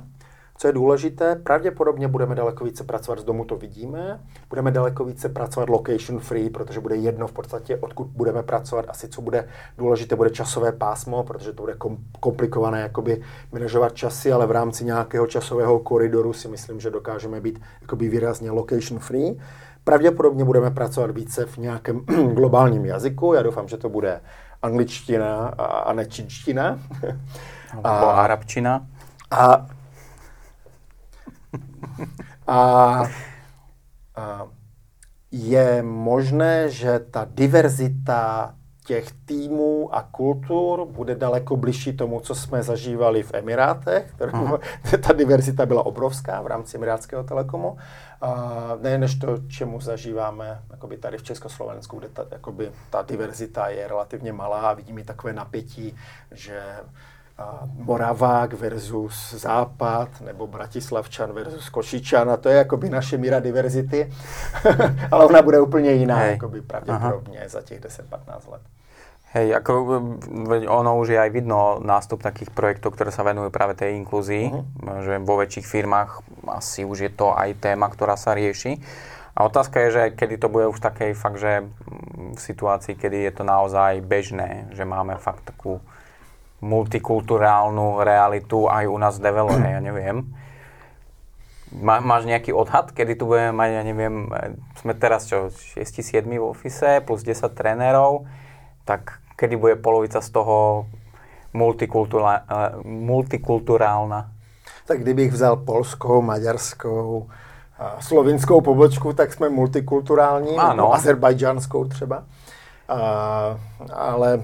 co 0.57 0.67
je 0.67 0.73
důležité, 0.73 1.35
pravděpodobně 1.35 2.07
budeme 2.07 2.35
daleko 2.35 2.65
více 2.65 2.83
pracovat 2.83 3.19
z 3.19 3.23
domu, 3.23 3.45
to 3.45 3.55
vidíme. 3.55 4.19
Budeme 4.49 4.71
daleko 4.71 5.05
více 5.05 5.29
pracovat 5.29 5.69
location 5.69 6.19
free, 6.19 6.49
protože 6.49 6.79
bude 6.79 6.95
jedno 6.95 7.27
v 7.27 7.31
podstatě, 7.31 7.77
odkud 7.77 8.07
budeme 8.07 8.43
pracovat. 8.43 8.85
Asi 8.89 9.07
co 9.07 9.21
bude 9.21 9.47
důležité, 9.77 10.15
bude 10.15 10.29
časové 10.29 10.71
pásmo, 10.71 11.23
protože 11.23 11.53
to 11.53 11.63
bude 11.63 11.75
komplikované 12.19 12.81
jakoby 12.81 13.21
manažovat 13.51 13.95
časy, 13.95 14.31
ale 14.31 14.47
v 14.47 14.51
rámci 14.51 14.85
nějakého 14.85 15.27
časového 15.27 15.79
koridoru 15.79 16.33
si 16.33 16.47
myslím, 16.47 16.79
že 16.79 16.89
dokážeme 16.89 17.41
být 17.41 17.61
jakoby 17.81 18.09
výrazně 18.09 18.51
location 18.51 18.99
free. 18.99 19.39
Pravděpodobně 19.83 20.45
budeme 20.45 20.71
pracovat 20.71 21.11
více 21.11 21.45
v 21.45 21.57
nějakém 21.57 21.99
globálním 22.33 22.85
jazyku. 22.85 23.33
Já 23.33 23.43
doufám, 23.43 23.67
že 23.67 23.77
to 23.77 23.89
bude 23.89 24.21
angličtina 24.61 25.53
a, 25.57 25.65
a 25.65 25.93
ne 25.93 26.05
čínština. 26.05 26.79
A 27.83 28.11
arabčina. 28.11 28.87
A, 29.31 29.65
a, 32.47 32.57
a 34.15 34.47
je 35.31 35.83
možné, 35.83 36.69
že 36.69 36.99
ta 36.99 37.27
diverzita 37.29 38.55
těch 38.85 39.11
týmů 39.25 39.95
a 39.95 40.01
kultur 40.11 40.85
bude 40.85 41.15
daleko 41.15 41.57
bližší 41.57 41.97
tomu, 41.97 42.19
co 42.19 42.35
jsme 42.35 42.63
zažívali 42.63 43.23
v 43.23 43.33
Emirátech. 43.33 44.13
Uh-huh. 44.19 44.59
Ta 45.07 45.13
diverzita 45.13 45.65
byla 45.65 45.85
obrovská 45.85 46.41
v 46.41 46.47
rámci 46.47 46.77
Emirátského 46.77 47.23
telekomu. 47.23 47.77
Uh, 48.23 48.81
ne 48.81 48.97
než 48.97 49.15
to, 49.15 49.37
čemu 49.47 49.81
zažíváme 49.81 50.61
jakoby 50.71 50.97
tady 50.97 51.17
v 51.17 51.23
Československu, 51.23 51.99
kde 51.99 52.09
ta, 52.09 52.25
jakoby, 52.31 52.71
ta 52.89 53.01
diverzita 53.01 53.67
je 53.67 53.87
relativně 53.87 54.33
malá 54.33 54.61
a 54.61 54.73
vidíme 54.73 55.03
takové 55.03 55.33
napětí, 55.33 55.95
že 56.31 56.61
Moravák 57.73 58.53
versus 58.53 59.33
Západ, 59.37 60.21
nebo 60.21 60.47
Bratislavčan 60.47 61.33
versus 61.33 61.69
Košičan, 61.69 62.29
a 62.29 62.37
to 62.37 62.49
je 62.49 62.55
jakoby 62.55 62.89
naše 62.89 63.17
míra 63.17 63.39
diverzity, 63.39 64.11
ale 65.11 65.25
ona 65.25 65.41
bude 65.41 65.59
úplně 65.59 65.91
jiná, 65.91 66.15
hey. 66.15 66.31
jakoby 66.31 66.61
pravděpodobně 66.61 67.39
Aha. 67.39 67.49
za 67.49 67.61
těch 67.61 67.79
10-15 67.81 68.51
let. 68.51 68.61
Hej, 69.35 69.51
ako 69.51 69.99
ono 70.71 70.95
už 71.03 71.11
je 71.11 71.19
aj 71.19 71.27
vidno 71.35 71.83
nástup 71.83 72.23
takých 72.23 72.55
projektov, 72.55 72.95
ktoré 72.95 73.11
sa 73.11 73.19
venujú 73.19 73.51
práve 73.51 73.75
tej 73.75 73.99
inklúzii, 73.99 74.47
uh-huh. 74.47 75.03
že 75.03 75.19
vo 75.19 75.35
väčších 75.35 75.67
firmách 75.67 76.23
asi 76.47 76.87
už 76.87 76.97
je 77.03 77.11
to 77.11 77.35
aj 77.35 77.59
téma, 77.59 77.91
ktorá 77.91 78.15
sa 78.15 78.31
rieši. 78.31 78.79
A 79.35 79.43
otázka 79.43 79.83
je, 79.83 79.89
že 79.91 80.03
kedy 80.15 80.39
to 80.39 80.47
bude 80.47 80.71
už 80.71 80.79
takej 80.79 81.11
fakt, 81.19 81.43
že 81.43 81.67
v 82.31 82.39
situácii, 82.39 82.95
kedy 82.95 83.27
je 83.27 83.31
to 83.35 83.43
naozaj 83.43 83.99
bežné, 84.07 84.71
že 84.71 84.87
máme 84.87 85.19
fakt 85.19 85.43
takú 85.43 85.83
multikulturálnu 86.65 88.01
realitu 88.01 88.65
aj 88.65 88.89
u 88.89 88.97
nás 88.97 89.21
v 89.21 89.25
developere, 89.29 89.77
ja 89.77 89.81
neviem. 89.81 90.25
Má, 91.75 92.01
máš 92.01 92.25
nejaký 92.25 92.55
odhad, 92.55 92.89
kedy 92.89 93.13
tu 93.19 93.29
budeme 93.29 93.53
mať, 93.53 93.69
ja 93.69 93.83
neviem, 93.85 94.15
sme 94.81 94.97
teraz 94.97 95.29
čo, 95.29 95.53
6-7 95.77 96.25
v 96.25 96.41
ofise 96.41 97.05
plus 97.05 97.21
10 97.21 97.45
trénerov, 97.53 98.25
tak 98.87 99.21
kedy 99.37 99.53
bude 99.59 99.75
polovica 99.77 100.23
z 100.23 100.29
toho 100.33 100.87
multikulturál, 101.53 102.41
eh, 102.41 102.81
multikulturálna? 102.83 104.31
Tak 104.85 105.01
kdybych 105.01 105.33
vzal 105.33 105.61
polskou, 105.65 106.21
maďarskou, 106.21 107.29
slovinskou 107.99 108.61
pobočku, 108.61 109.13
tak 109.13 109.33
jsme 109.33 109.49
multikulturální, 109.49 110.57
ano. 110.57 110.75
nebo 110.75 110.93
azerbajdžánskou 110.93 111.85
třeba. 111.85 112.23
A, 112.87 112.97
ale 113.93 114.41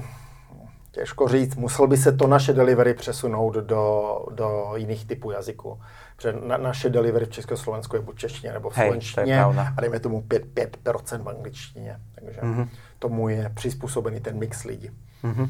těžko 0.92 1.28
říct, 1.28 1.56
musel 1.56 1.88
by 1.88 1.98
se 1.98 2.12
to 2.12 2.28
naše 2.28 2.54
delivery 2.54 2.94
přesunout 2.94 3.54
do, 3.56 4.16
do 4.32 4.72
jiných 4.76 5.06
typů 5.06 5.32
jazyků. 5.32 5.80
Protože 6.16 6.34
na, 6.34 6.58
naše 6.58 6.90
delivery 6.90 7.26
v 7.26 7.30
Československu 7.30 7.96
je 7.96 8.02
buď 8.02 8.18
češtině 8.18 8.54
nebo 8.54 8.70
v 8.70 8.74
slovenštině 8.74 9.44
a 9.44 9.82
dejme 9.82 10.00
tomu 10.00 10.22
5, 10.22 10.46
5% 10.84 11.24
v 11.24 11.30
angličtině. 11.30 12.00
Takže 12.16 12.42
mm-hmm. 12.42 12.68
tomu 13.00 13.30
je 13.30 13.52
přizpůsobený 13.56 14.20
ten 14.20 14.40
mix 14.40 14.64
lidí. 14.64 14.90
Mm-hmm. 15.24 15.50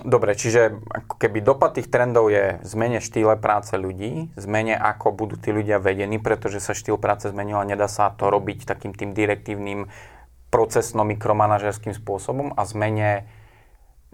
Dobre, 0.00 0.32
čiže 0.32 0.80
ako 0.88 1.20
keby 1.20 1.44
dopad 1.44 1.76
tých 1.76 1.92
trendov 1.92 2.32
je 2.32 2.56
zmene 2.64 3.04
štýle 3.04 3.36
práce 3.36 3.76
ľudí, 3.76 4.32
zmene 4.32 4.72
ako 4.72 5.12
budú 5.12 5.36
tí 5.36 5.52
ľudia 5.52 5.76
vedení, 5.76 6.16
pretože 6.16 6.64
sa 6.64 6.72
štýl 6.72 6.96
práce 6.96 7.28
zmenil 7.28 7.60
a 7.60 7.68
nedá 7.68 7.84
sa 7.84 8.08
to 8.08 8.32
robiť 8.32 8.64
takým 8.64 8.96
tým 8.96 9.12
direktívnym 9.12 9.92
procesno-mikromanažerským 10.48 11.92
spôsobom 11.92 12.56
a 12.56 12.64
zmene 12.64 13.28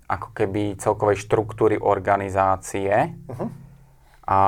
ako 0.09 0.29
keby 0.37 0.77
celkovej 0.77 1.25
štruktúry 1.25 1.81
organizácie. 1.81 3.17
Uh-huh. 3.29 3.49
A 4.29 4.41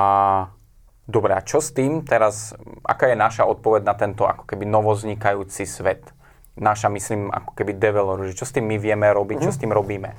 dobre, 1.07 1.33
a 1.33 1.41
čo 1.41 1.61
s 1.61 1.73
tým 1.73 2.05
teraz, 2.05 2.53
aká 2.85 3.09
je 3.09 3.17
naša 3.17 3.45
odpoveď 3.45 3.81
na 3.85 3.95
tento 3.97 4.25
ako 4.25 4.45
keby 4.45 4.65
novoznikajúci 4.69 5.65
svet? 5.65 6.13
Naša, 6.57 6.89
myslím, 6.89 7.29
ako 7.29 7.53
keby 7.53 7.77
developer, 7.77 8.25
že 8.25 8.37
čo 8.37 8.45
s 8.45 8.53
tým 8.53 8.65
my 8.65 8.77
vieme 8.81 9.05
robiť, 9.09 9.37
uh-huh. 9.37 9.47
čo 9.49 9.53
s 9.53 9.61
tým 9.61 9.69
robíme? 9.69 10.13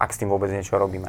ak 0.00 0.12
s 0.12 0.18
tím 0.18 0.28
vůbec 0.28 0.50
něco 0.50 0.78
robíme? 0.78 1.08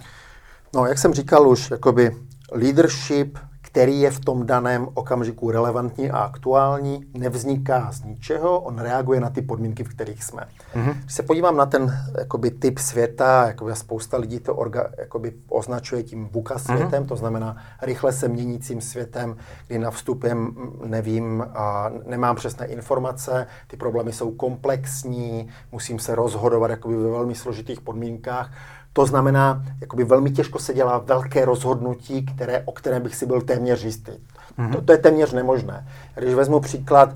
No, 0.76 0.86
jak 0.86 0.98
jsem 0.98 1.14
říkal 1.14 1.48
už, 1.48 1.72
jakoby 1.72 2.16
leadership, 2.52 3.38
který 3.72 4.02
je 4.02 4.12
v 4.12 4.20
tom 4.20 4.46
daném 4.46 4.88
okamžiku 4.94 5.52
relevantní 5.52 6.12
a 6.12 6.18
aktuální, 6.18 7.06
nevzniká 7.14 7.92
z 7.92 8.04
ničeho, 8.04 8.60
on 8.60 8.80
reaguje 8.80 9.20
na 9.20 9.30
ty 9.30 9.42
podmínky, 9.42 9.84
v 9.84 9.90
kterých 9.90 10.24
jsme. 10.24 10.48
Mm-hmm. 10.76 10.94
Když 11.00 11.14
se 11.14 11.24
podívám 11.24 11.58
na 11.58 11.66
ten 11.66 11.98
jakoby, 12.18 12.52
typ 12.52 12.80
světa, 12.80 13.48
jakoby, 13.48 13.76
spousta 13.76 14.18
lidí 14.18 14.40
to 14.40 14.56
orga, 14.56 14.88
jakoby, 14.98 15.34
označuje 15.50 16.04
tím 16.04 16.28
VUCA 16.28 16.54
mhm. 16.54 16.64
světem, 16.64 17.04
mm-hmm. 17.04 17.08
to 17.08 17.16
znamená 17.16 17.58
rychle 17.82 18.12
se 18.12 18.28
měnícím 18.28 18.82
světem, 18.82 19.36
kdy 19.68 19.80
na 19.80 19.92
vstupem 19.92 20.56
nevím, 20.86 21.46
a 21.56 21.92
nemám 22.06 22.36
přesné 22.36 22.66
informace, 22.66 23.48
ty 23.68 23.78
problémy 23.78 24.14
jsou 24.14 24.32
komplexní, 24.32 25.50
musím 25.72 26.00
se 26.00 26.16
rozhodovat 26.16 26.72
jakoby, 26.72 26.96
ve 26.96 27.10
velmi 27.10 27.36
složitých 27.36 27.82
podmínkách 27.82 28.52
to 28.94 29.06
znamená, 29.06 29.64
jakoby 29.82 30.04
velmi 30.04 30.32
těžko 30.32 30.60
se 30.60 30.74
dělá 30.74 30.98
velké 30.98 31.46
rozhodnutí, 31.46 32.26
které, 32.26 32.62
o 32.66 32.72
kterém 32.72 33.04
bych 33.04 33.16
si 33.16 33.26
byl 33.26 33.42
téměř 33.42 33.84
jistý. 33.84 34.12
Mm-hmm. 34.12 34.72
To, 34.72 34.82
to 34.82 34.92
je 34.92 34.98
téměř 34.98 35.32
nemožné. 35.34 35.88
Když 36.16 36.34
vezmu 36.34 36.60
příklad 36.60 37.16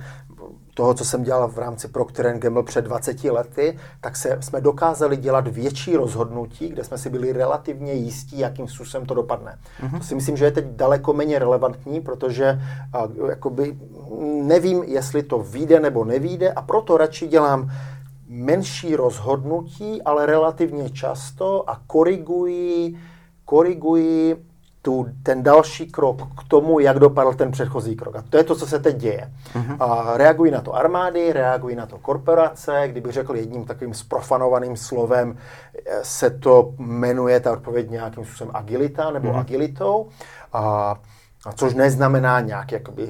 toho, 0.76 0.94
co 0.94 1.06
jsem 1.06 1.24
dělal 1.24 1.48
v 1.48 1.58
rámci 1.58 1.88
Procter 1.88 2.38
Gamble 2.38 2.64
před 2.64 2.86
20 2.86 3.24
lety, 3.24 3.78
tak 4.02 4.16
se, 4.16 4.38
jsme 4.40 4.62
dokázali 4.62 5.18
dělat 5.18 5.48
větší 5.48 5.96
rozhodnutí, 5.96 6.70
kde 6.70 6.84
jsme 6.84 6.98
si 6.98 7.10
byli 7.10 7.32
relativně 7.32 7.94
jistí, 7.94 8.40
jakým 8.40 8.68
způsobem 8.68 9.08
to 9.08 9.14
dopadne. 9.14 9.58
Mm-hmm. 9.84 9.98
To 9.98 10.04
si 10.04 10.16
myslím, 10.16 10.38
že 10.38 10.46
je 10.46 10.52
teď 10.52 10.66
daleko 10.66 11.14
méně 11.14 11.40
relevantní, 11.40 12.02
protože 12.02 12.62
uh, 13.20 13.30
jakoby 13.30 13.78
nevím, 14.44 14.84
jestli 14.84 15.24
to 15.24 15.40
vyjde 15.40 15.80
nebo 15.80 16.06
nevíde 16.06 16.52
a 16.52 16.62
proto 16.62 16.98
radši 16.98 17.28
dělám 17.28 17.72
menší 18.28 18.96
rozhodnutí, 18.96 20.02
ale 20.02 20.26
relativně 20.26 20.90
často 20.90 21.70
a 21.70 21.82
korigují, 21.88 23.00
korigují 23.46 24.36
tu, 24.86 25.06
ten 25.24 25.44
další 25.44 25.92
krok 25.92 26.22
k 26.22 26.44
tomu, 26.48 26.80
jak 26.80 27.00
dopadl 27.00 27.34
ten 27.34 27.52
předchozí 27.52 27.96
krok. 27.96 28.16
A 28.16 28.24
to 28.30 28.38
je 28.38 28.44
to, 28.44 28.56
co 28.56 28.68
se 28.68 28.80
teď 28.80 28.98
děje. 28.98 29.32
Uh-huh. 29.56 29.78
A 29.80 30.18
reagují 30.18 30.52
na 30.52 30.62
to 30.62 30.76
armády, 30.76 31.34
reagují 31.34 31.76
na 31.76 31.86
to 31.86 31.98
korporace, 31.98 32.84
kdyby 32.88 33.12
řekl 33.12 33.36
jedním 33.36 33.66
takovým 33.66 33.94
sprofanovaným 33.94 34.78
slovem, 34.78 35.38
eh, 35.86 36.00
se 36.04 36.30
to 36.30 36.74
jmenuje 36.78 37.40
ta 37.40 37.52
odpověď 37.52 37.90
nějakým 37.90 38.26
způsobem 38.26 38.56
agilita 38.56 39.12
nebo 39.12 39.28
uh-huh. 39.28 39.40
agilitou, 39.40 40.08
a, 40.54 40.96
a 41.46 41.52
což 41.54 41.74
neznamená 41.74 42.40
nějak 42.40 42.72
jakoby 42.72 43.10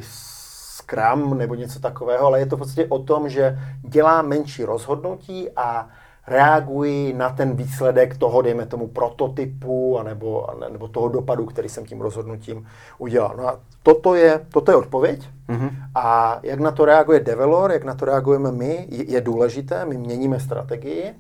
Scrum 0.86 1.38
nebo 1.38 1.56
něco 1.56 1.80
takového, 1.80 2.28
ale 2.28 2.40
je 2.40 2.46
to 2.46 2.56
v 2.56 2.60
podstatě 2.60 2.86
o 2.90 3.00
tom, 3.00 3.30
že 3.30 3.60
dělá 3.82 4.22
menší 4.22 4.64
rozhodnutí 4.64 5.50
a 5.56 5.90
reaguji 6.28 7.14
na 7.14 7.30
ten 7.30 7.56
výsledek 7.56 8.18
toho, 8.18 8.42
dejme 8.42 8.66
tomu, 8.66 8.88
prototypu 8.88 10.00
anebo, 10.00 10.48
nebo 10.72 10.88
toho 10.88 11.10
dopadu, 11.10 11.46
který 11.46 11.70
jsem 11.70 11.86
tím 11.86 12.02
rozhodnutím 12.02 12.68
udělal. 12.98 13.34
No 13.38 13.48
a 13.48 13.60
toto 13.84 14.16
je, 14.16 14.46
toto 14.54 14.72
je 14.72 14.78
odpověď. 14.78 15.30
Mm-hmm. 15.50 15.70
A 15.96 16.40
jak 16.44 16.60
na 16.60 16.72
to 16.72 16.86
reaguje 16.86 17.20
developer, 17.20 17.72
jak 17.72 17.84
na 17.84 17.96
to 17.96 18.06
reagujeme 18.06 18.52
my, 18.52 18.86
je, 18.90 19.12
je 19.12 19.22
důležité. 19.22 19.86
My 19.86 19.98
měníme 19.98 20.40
strategii 20.40 21.14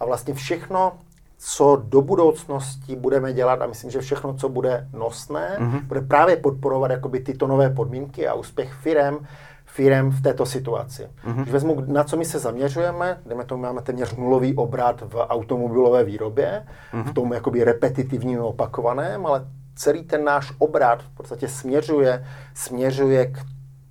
a 0.00 0.04
vlastně 0.04 0.34
všechno, 0.34 0.92
co 1.38 1.82
do 1.84 2.02
budoucnosti 2.02 2.96
budeme 2.96 3.32
dělat 3.32 3.62
a 3.62 3.66
myslím, 3.66 3.90
že 3.90 4.00
všechno, 4.00 4.34
co 4.34 4.48
bude 4.48 4.88
nosné, 4.92 5.56
mm-hmm. 5.60 5.82
bude 5.82 6.00
právě 6.00 6.36
podporovat 6.36 6.90
jakoby 6.90 7.20
tyto 7.20 7.46
nové 7.46 7.70
podmínky 7.70 8.28
a 8.28 8.34
úspěch 8.34 8.72
firem, 8.72 9.18
firem 9.64 10.10
v 10.10 10.22
této 10.22 10.46
situaci. 10.46 11.02
Mm-hmm. 11.02 11.42
Když 11.42 11.52
vezmu, 11.52 11.84
na 11.86 12.04
co 12.04 12.16
my 12.16 12.24
se 12.24 12.38
zaměřujeme, 12.38 13.20
dejme 13.26 13.44
tomu, 13.44 13.62
máme 13.62 13.82
téměř 13.82 14.16
nulový 14.16 14.54
obrat 14.54 15.00
v 15.00 15.26
automobilové 15.28 16.04
výrobě, 16.04 16.66
mm-hmm. 16.92 17.04
v 17.04 17.14
tom 17.14 17.32
jakoby 17.32 17.64
repetitivním 17.64 18.40
opakovaném, 18.40 19.26
ale 19.26 19.46
celý 19.74 20.04
ten 20.04 20.24
náš 20.24 20.52
obrat 20.58 21.02
v 21.02 21.10
podstatě 21.16 21.48
směřuje, 21.48 22.24
směřuje 22.54 23.26
k, 23.26 23.38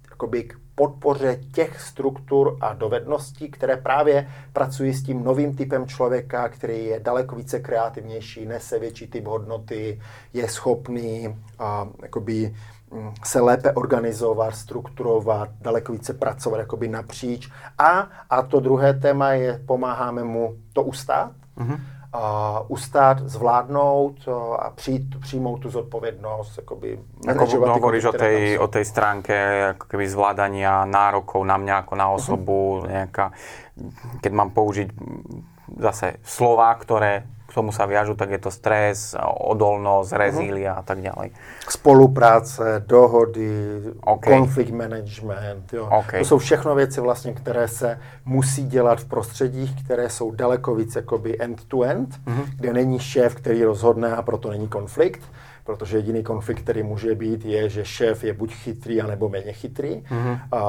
jakoby 0.09 0.43
k 0.43 0.55
podpoře 0.77 1.39
těch 1.53 1.81
struktur 1.81 2.57
a 2.61 2.73
dovedností, 2.73 3.49
které 3.49 3.77
právě 3.77 4.27
pracují 4.53 4.93
s 4.93 5.03
tím 5.03 5.23
novým 5.23 5.55
typem 5.55 5.87
člověka, 5.87 6.49
který 6.49 6.85
je 6.85 6.99
daleko 6.99 7.35
více 7.35 7.59
kreativnější, 7.59 8.45
nese 8.45 8.79
větší 8.79 9.07
typ 9.07 9.25
hodnoty, 9.25 10.01
je 10.33 10.49
schopný 10.49 11.35
a, 11.59 11.87
jakoby, 12.01 12.53
Mm, 12.91 13.13
se 13.23 13.41
lépe 13.41 13.71
organizovat, 13.71 14.55
strukturovat, 14.55 15.49
daleko 15.61 15.91
více 15.91 16.13
pracovat 16.13 16.57
jakoby 16.57 16.87
napříč. 16.87 17.51
A, 17.77 18.09
a 18.29 18.41
to 18.41 18.59
druhé 18.59 18.93
téma 18.93 19.31
je, 19.31 19.63
pomáháme 19.65 20.23
mu 20.23 20.55
to 20.73 20.83
ustát, 20.83 21.31
mm-hmm. 21.57 21.79
A 22.13 22.61
ustát, 22.67 23.19
zvládnout 23.19 24.27
a 24.59 24.69
přijít, 24.69 25.19
přijmout 25.19 25.57
tu 25.57 25.69
zodpovědnost. 25.69 26.57
Jakoby, 26.57 26.99
jako 27.27 27.45
hovoríš 27.45 28.05
o 28.05 28.11
tej, 28.11 28.59
o 28.59 28.67
tej 28.67 28.85
stránke 28.85 29.35
ako 29.75 29.85
keby 29.85 30.07
zvládania 30.07 30.87
nárokov 30.87 31.43
na 31.43 31.57
mňa 31.59 31.75
ako 31.83 31.93
na 31.95 32.07
osobu, 32.09 32.59
uh-huh. 32.79 32.87
nejaká, 32.87 33.31
keď 34.23 34.31
mám 34.31 34.49
použiť 34.55 34.87
zase 35.77 36.17
slova, 36.23 36.71
ktoré 36.79 37.36
tomu 37.57 37.73
sa 37.73 37.89
viažu, 37.89 38.13
tak 38.13 38.29
je 38.29 38.37
to 38.37 38.53
stres, 38.53 39.17
odolnosť, 39.41 40.13
mhm. 40.13 40.19
rezília 40.21 40.71
uh-huh. 40.77 40.81
a 40.81 40.83
tak 40.85 41.01
ďalej. 41.01 41.27
Spolupráce, 41.65 42.85
dohody, 42.85 43.49
okay. 44.05 44.29
konflikt 44.37 44.69
management. 44.69 45.73
Jo. 45.73 45.89
Okay. 45.89 46.21
To 46.21 46.25
jsou 46.25 46.37
všechno 46.37 46.75
věci, 46.75 47.01
vlastně, 47.01 47.33
které 47.33 47.67
se 47.67 47.99
musí 48.25 48.69
dělat 48.69 49.01
v 49.01 49.05
prostředích, 49.05 49.71
které 49.83 50.09
jsou 50.09 50.31
daleko 50.31 50.75
víc 50.75 50.95
jakoby 50.95 51.39
end-to-end, 51.39 52.09
uh-huh. 52.09 52.45
kde 52.55 52.73
není 52.73 52.99
šéf, 52.99 53.35
který 53.35 53.63
rozhodne 53.63 54.15
a 54.15 54.21
proto 54.21 54.49
není 54.53 54.67
konflikt 54.67 55.21
protože 55.67 55.97
jediný 55.97 56.23
konflikt, 56.23 56.63
který 56.63 56.83
může 56.83 57.15
být, 57.15 57.45
je, 57.45 57.69
že 57.69 57.85
šéf 57.85 58.23
je 58.23 58.33
buď 58.33 58.53
chytrý, 58.53 59.01
anebo 59.01 59.27
méně 59.29 59.51
chytrý, 59.51 59.99
mm-hmm. 59.99 60.39
a, 60.51 60.61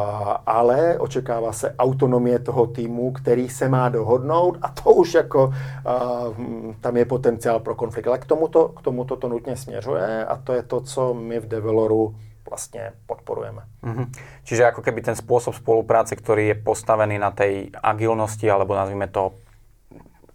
ale 0.42 0.98
očekává 0.98 1.54
se 1.54 1.70
autonomie 1.78 2.38
toho 2.38 2.66
týmu, 2.66 3.14
který 3.14 3.48
se 3.48 3.70
má 3.70 3.88
dohodnout 3.88 4.58
a 4.62 4.68
to 4.74 4.90
už 4.90 5.14
jako 5.14 5.54
a, 5.86 6.34
tam 6.80 6.96
je 6.96 7.04
potenciál 7.04 7.60
pro 7.62 7.78
konflikt. 7.78 8.06
Ale 8.10 8.18
k 8.18 8.26
tomuto, 8.26 8.68
k 8.74 8.82
tomuto 8.82 9.16
to 9.16 9.28
nutně 9.28 9.56
směřuje 9.56 10.26
a 10.26 10.36
to 10.36 10.52
je 10.52 10.62
to, 10.62 10.80
co 10.80 11.14
my 11.14 11.40
v 11.40 11.48
Develoru 11.48 12.14
vlastně 12.50 12.92
podporujeme. 13.06 13.62
Mm-hmm. 13.84 14.06
Čiže 14.42 14.72
ako 14.72 14.80
keby 14.80 15.04
ten 15.04 15.12
spôsob 15.12 15.52
spolupráce, 15.52 16.16
ktorý 16.16 16.48
je 16.48 16.56
postavený 16.56 17.20
na 17.20 17.28
tej 17.28 17.68
agilnosti, 17.76 18.48
alebo 18.48 18.72
nazvime 18.72 19.06
to 19.12 19.36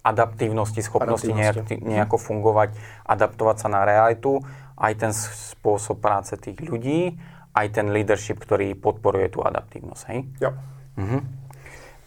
adaptívnosti, 0.03 0.83
schopnosti 0.83 1.31
nejak, 1.31 1.79
nejako 1.79 2.19
fungovať, 2.19 2.75
adaptovať 3.07 3.55
sa 3.55 3.67
na 3.71 3.87
realitu, 3.87 4.43
aj 4.75 4.93
ten 4.99 5.11
spôsob 5.15 6.03
práce 6.03 6.35
tých 6.35 6.59
ľudí, 6.59 7.15
aj 7.55 7.67
ten 7.71 7.87
leadership, 7.95 8.43
ktorý 8.43 8.75
podporuje 8.75 9.31
tú 9.31 9.39
adaptívnosť, 9.41 10.03
hej? 10.11 10.19
Jo. 10.43 10.51
Mhm. 10.99 11.19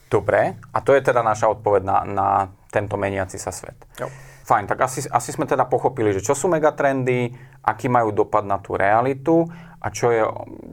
Dobre, 0.06 0.54
a 0.70 0.78
to 0.86 0.94
je 0.94 1.02
teda 1.02 1.18
naša 1.18 1.50
odpoveď 1.50 1.82
na, 1.82 1.98
na 2.06 2.28
tento 2.70 2.94
meniaci 2.94 3.42
sa 3.42 3.50
svet. 3.50 3.74
Jo. 3.98 4.06
Fajn, 4.46 4.70
tak 4.70 4.78
asi, 4.78 5.10
asi 5.10 5.34
sme 5.34 5.42
teda 5.42 5.66
pochopili, 5.66 6.14
že 6.14 6.22
čo 6.22 6.38
sú 6.38 6.46
megatrendy, 6.46 7.34
aký 7.66 7.90
majú 7.90 8.14
dopad 8.14 8.46
na 8.46 8.62
tú 8.62 8.78
realitu 8.78 9.42
a 9.82 9.90
čo, 9.90 10.14
je, 10.14 10.22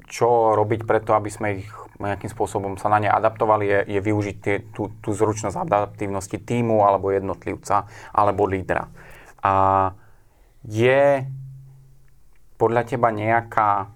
čo 0.05 0.53
robiť 0.53 0.85
preto, 0.85 1.17
aby 1.17 1.29
sme 1.33 1.47
ich 1.57 1.69
nejakým 1.97 2.29
spôsobom 2.29 2.77
sa 2.77 2.93
na 2.93 3.01
ne 3.01 3.09
adaptovali, 3.09 3.65
je, 3.65 3.79
je 3.97 3.99
využiť 4.05 4.37
tie, 4.37 4.55
tú, 4.69 4.93
tú 5.01 5.09
zručnosť 5.09 5.57
adaptívnosti 5.57 6.37
týmu 6.37 6.85
alebo 6.85 7.09
jednotlivca 7.09 7.89
alebo 8.13 8.45
lídra. 8.45 8.93
A 9.41 9.53
je 10.69 11.25
podľa 12.61 12.85
teba 12.85 13.09
nejaká 13.09 13.89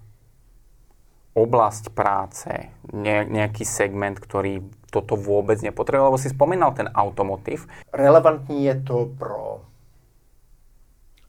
oblasť 1.38 1.94
práce, 1.94 2.50
ne, 2.90 3.30
nejaký 3.30 3.62
segment, 3.62 4.18
ktorý 4.18 4.66
toto 4.90 5.14
vôbec 5.14 5.62
nepotrebuje, 5.62 6.08
lebo 6.10 6.18
si 6.18 6.34
spomínal 6.34 6.74
ten 6.74 6.90
automotiv. 6.90 7.70
Relevantní 7.94 8.66
je 8.66 8.76
to 8.82 9.14
pro 9.14 9.67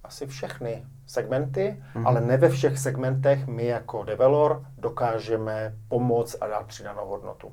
asi 0.09 0.27
všechny 0.27 0.85
segmenty, 1.07 1.83
mm-hmm. 1.95 2.07
ale 2.07 2.21
ne 2.21 2.37
ve 2.37 2.49
všech 2.49 2.79
segmentech 2.79 3.47
my 3.47 3.67
jako 3.67 4.05
developer 4.05 4.57
dokážeme 4.79 5.75
pomoct 5.89 6.37
a 6.41 6.47
dát 6.47 6.67
přidanou 6.67 7.09
hodnotu. 7.09 7.53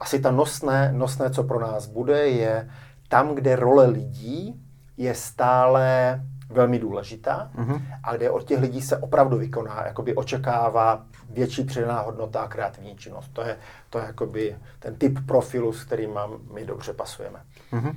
Asi 0.00 0.20
ta 0.20 0.30
nosné, 0.30 0.92
nosné, 0.92 1.30
co 1.30 1.44
pro 1.44 1.60
nás 1.60 1.86
bude, 1.86 2.28
je 2.28 2.70
tam, 3.08 3.34
kde 3.34 3.56
role 3.56 3.86
lidí 3.86 4.64
je 4.96 5.14
stále 5.14 6.20
velmi 6.48 6.78
důležitá 6.78 7.50
mm-hmm. 7.54 7.82
a 8.02 8.16
kde 8.16 8.30
od 8.30 8.44
těch 8.44 8.60
lidí 8.60 8.82
se 8.82 8.96
opravdu 8.96 9.38
vykoná, 9.38 9.86
jakoby 9.86 10.14
očekává 10.14 11.06
větší 11.30 11.64
přidaná 11.64 12.00
hodnota 12.00 12.40
a 12.40 12.48
kreativní 12.48 12.96
činnost. 12.96 13.30
To 13.32 13.42
je, 13.42 13.56
to 13.90 13.98
je 13.98 14.04
jakoby 14.04 14.56
ten 14.78 14.94
typ 14.94 15.18
profilu, 15.26 15.72
s 15.72 15.84
kterým 15.84 16.18
my 16.52 16.64
dobře 16.64 16.92
pasujeme. 16.92 17.40
Mm-hmm. 17.72 17.94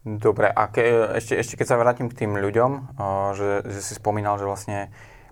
Dobre, 0.00 0.48
a 0.48 0.64
ke, 0.72 1.12
ešte, 1.20 1.36
ešte 1.36 1.54
keď 1.60 1.66
sa 1.68 1.76
vrátim 1.76 2.08
k 2.08 2.24
tým 2.24 2.32
ľuďom, 2.40 2.96
že, 3.36 3.68
že 3.68 3.80
si 3.84 3.92
spomínal, 3.92 4.40
že 4.40 4.48
vlastne 4.48 4.78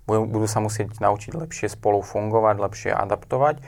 budú, 0.05 0.29
budú 0.29 0.45
sa 0.45 0.61
musieť 0.61 1.01
naučiť 1.01 1.33
lepšie 1.33 1.73
spolu 1.73 2.05
fungovať, 2.05 2.57
lepšie 2.61 2.93
adaptovať. 2.93 3.65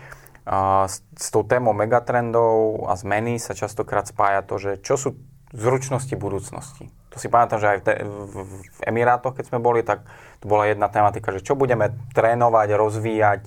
S, 0.84 1.00
s 1.00 1.28
tou 1.32 1.40
témou 1.40 1.72
megatrendov 1.72 2.84
a 2.84 3.00
zmeny 3.00 3.40
sa 3.40 3.56
častokrát 3.56 4.08
spája 4.08 4.44
to, 4.44 4.60
že 4.60 4.70
čo 4.84 5.00
sú 5.00 5.16
zručnosti 5.56 6.12
budúcnosti. 6.20 6.92
To 7.10 7.18
si 7.18 7.26
pamätám, 7.26 7.58
že 7.58 7.68
aj 7.74 7.78
v, 7.80 7.84
te, 7.84 7.94
v, 8.06 8.34
v 8.46 8.80
Emirátoch, 8.86 9.34
keď 9.34 9.50
sme 9.50 9.58
boli, 9.58 9.82
tak 9.82 10.06
to 10.38 10.46
bola 10.46 10.70
jedna 10.70 10.86
tematika, 10.86 11.34
že 11.34 11.42
čo 11.42 11.58
budeme 11.58 11.96
trénovať, 12.14 12.68
rozvíjať, 12.76 13.40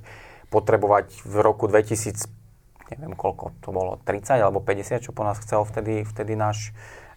potrebovať 0.51 1.23
v 1.23 1.35
roku 1.39 1.71
2000, 1.71 2.27
neviem 2.91 3.15
koľko 3.15 3.55
to 3.63 3.69
bolo, 3.71 4.01
30 4.03 4.43
alebo 4.43 4.59
50, 4.59 4.99
čo 4.99 5.15
po 5.15 5.23
nás 5.23 5.39
chcel 5.39 5.63
vtedy, 5.63 6.03
vtedy 6.03 6.35
náš 6.35 6.75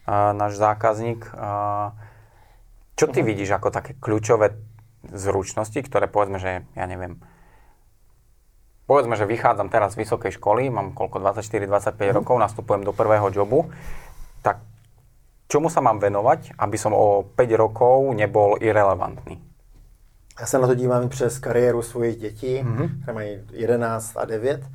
náš 0.08 0.56
zákazník. 0.56 1.26
Čo 2.96 3.06
ty 3.12 3.20
uh-huh. 3.20 3.28
vidíš 3.28 3.50
ako 3.58 3.68
také 3.74 3.92
kľúčové 3.98 4.56
zručnosti, 5.06 5.76
ktoré 5.76 6.08
povedzme, 6.08 6.40
že 6.40 6.64
ja 6.72 6.84
neviem, 6.88 7.20
povedzme, 8.88 9.18
že 9.18 9.28
vychádzam 9.28 9.68
teraz 9.68 9.92
z 9.94 10.06
vysokej 10.06 10.38
školy, 10.40 10.70
mám 10.70 10.94
koľko, 10.94 11.20
24-25 11.20 11.68
uh-huh. 11.68 12.16
rokov, 12.22 12.34
nastupujem 12.38 12.82
do 12.86 12.94
prvého 12.94 13.28
jobu, 13.34 13.68
tak 14.40 14.62
čomu 15.50 15.68
sa 15.68 15.84
mám 15.84 15.98
venovať, 15.98 16.54
aby 16.58 16.76
som 16.78 16.94
o 16.94 17.26
5 17.36 17.36
rokov 17.58 18.14
nebol 18.14 18.56
irrelevantný? 18.62 19.42
Já 20.40 20.46
se 20.46 20.58
na 20.58 20.66
to 20.66 20.74
dívám 20.74 21.08
přes 21.08 21.38
kariéru 21.38 21.82
svojich 21.82 22.16
dětí, 22.16 22.62
mm-hmm. 22.62 23.02
které 23.02 23.14
mají 23.14 23.40
11 23.52 24.16
a 24.16 24.24
9 24.24 24.70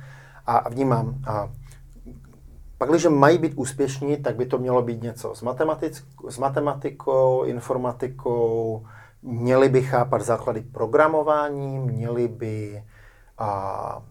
a 0.46 0.68
vnímám, 0.68 1.14
a 1.26 1.48
pak, 2.82 2.90
když 2.90 3.06
mají 3.06 3.38
být 3.38 3.52
úspěšní, 3.56 4.16
tak 4.16 4.36
by 4.36 4.46
to 4.46 4.58
mělo 4.58 4.82
být 4.82 5.02
něco 5.02 5.34
s, 5.34 5.44
s 6.28 6.38
matematikou, 6.38 7.44
informatikou, 7.44 8.86
měli 9.22 9.68
by 9.68 9.82
chápat 9.82 10.22
základy 10.22 10.60
programování, 10.60 11.78
měli 11.78 12.28
by 12.28 12.84
a, 13.38 14.02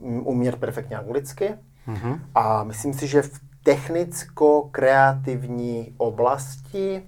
umět 0.00 0.56
perfektně 0.56 0.96
anglicky. 0.96 1.54
Mm-hmm. 1.88 2.20
A 2.34 2.64
myslím 2.64 2.92
si, 2.92 3.06
že 3.06 3.22
v 3.22 3.40
technicko-kreativní 3.62 5.94
oblasti 5.96 7.02